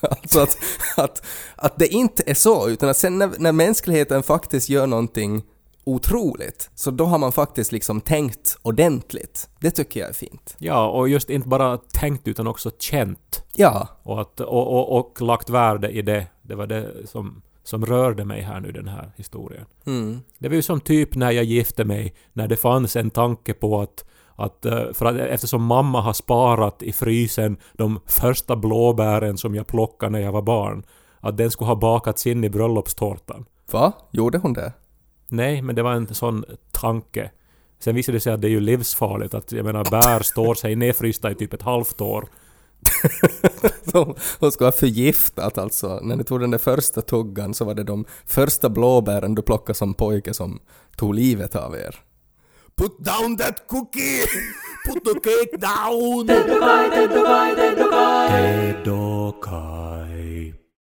Alltså 0.00 0.40
att, 0.40 0.56
att, 0.96 1.26
att 1.56 1.78
det 1.78 1.86
inte 1.88 2.22
är 2.26 2.34
så, 2.34 2.68
utan 2.68 2.88
att 2.88 2.96
sen 2.96 3.18
när, 3.18 3.30
när 3.38 3.52
mänskligheten 3.52 4.22
faktiskt 4.22 4.68
gör 4.68 4.86
någonting 4.86 5.42
otroligt, 5.84 6.70
så 6.74 6.90
då 6.90 7.04
har 7.04 7.18
man 7.18 7.32
faktiskt 7.32 7.72
liksom 7.72 8.00
tänkt 8.00 8.58
ordentligt. 8.62 9.48
Det 9.60 9.70
tycker 9.70 10.00
jag 10.00 10.08
är 10.08 10.14
fint. 10.14 10.54
Ja, 10.58 10.88
och 10.88 11.08
just 11.08 11.30
inte 11.30 11.48
bara 11.48 11.78
tänkt 11.78 12.28
utan 12.28 12.46
också 12.46 12.70
känt. 12.78 13.42
Ja, 13.54 13.88
Och, 14.02 14.20
att, 14.20 14.40
och, 14.40 14.66
och, 14.72 14.98
och 14.98 15.20
lagt 15.20 15.50
värde 15.50 15.90
i 15.90 16.02
det. 16.02 16.26
Det 16.42 16.54
var 16.54 16.66
det 16.66 16.92
som, 17.06 17.42
som 17.66 17.86
rörde 17.86 18.24
mig 18.24 18.40
här 18.40 18.60
nu, 18.60 18.72
den 18.72 18.88
här 18.88 19.12
historien. 19.16 19.64
mm. 19.86 20.20
Det 20.38 20.48
var 20.48 20.56
ju 20.56 20.62
som 20.62 20.80
typ 20.80 21.14
när 21.14 21.30
jag 21.30 21.44
gifte 21.44 21.84
mig, 21.84 22.14
när 22.32 22.48
det 22.48 22.56
fanns 22.56 22.96
en 22.96 23.10
tanke 23.10 23.54
på 23.54 23.80
att 23.80 24.04
att, 24.38 24.64
eh, 24.64 24.92
för 24.92 25.06
att 25.06 25.16
eftersom 25.16 25.64
mamma 25.64 26.00
har 26.00 26.12
sparat 26.12 26.82
i 26.82 26.92
frysen 26.92 27.56
de 27.72 28.00
första 28.06 28.56
blåbären 28.56 29.38
som 29.38 29.54
jag 29.54 29.66
plockade 29.66 30.12
när 30.12 30.20
jag 30.20 30.32
var 30.32 30.42
barn, 30.42 30.82
att 31.20 31.36
den 31.36 31.50
skulle 31.50 31.68
ha 31.68 31.76
bakats 31.76 32.26
in 32.26 32.44
i 32.44 32.50
bröllopstårtan. 32.50 33.44
Va? 33.72 33.92
Gjorde 34.10 34.38
hon 34.38 34.52
det? 34.52 34.72
Nej, 35.28 35.62
men 35.62 35.74
det 35.76 35.82
var 35.82 35.92
en 35.92 36.14
sån 36.14 36.44
tanke. 36.72 37.30
Sen 37.78 37.94
visade 37.94 38.16
det 38.16 38.20
sig 38.20 38.32
att 38.32 38.40
det 38.40 38.48
är 38.48 38.50
ju 38.50 38.60
livsfarligt 38.60 39.34
att, 39.34 39.52
jag 39.52 39.64
menar, 39.64 39.84
bär 39.90 40.22
står 40.22 40.54
sig 40.54 40.76
nedfrysta 40.76 41.30
i 41.30 41.34
typ 41.34 41.52
ett 41.52 41.62
halvt 41.62 42.00
år. 42.00 42.28
Hon 44.38 44.52
skulle 44.52 44.66
ha 44.66 44.72
förgiftat 44.72 45.58
alltså. 45.58 46.00
När 46.02 46.16
ni 46.16 46.24
tog 46.24 46.40
den 46.40 46.50
där 46.50 46.58
första 46.58 47.02
tuggan 47.02 47.54
så 47.54 47.64
var 47.64 47.74
det 47.74 47.84
de 47.84 48.04
första 48.26 48.68
blåbären 48.68 49.34
du 49.34 49.42
plockade 49.42 49.74
som 49.74 49.94
pojke 49.94 50.34
som 50.34 50.60
tog 50.96 51.14
livet 51.14 51.56
av 51.56 51.74
er. 51.74 52.00
Put 52.76 52.98
down 52.98 53.36
that 53.36 53.68
cookie! 53.68 54.26
Put 54.86 55.04
the 55.04 55.14
cake 55.14 55.56
down! 55.56 56.26
Ted 56.26 56.50
och 58.88 59.44
Kai, 59.44 60.52
Ted 60.52 60.65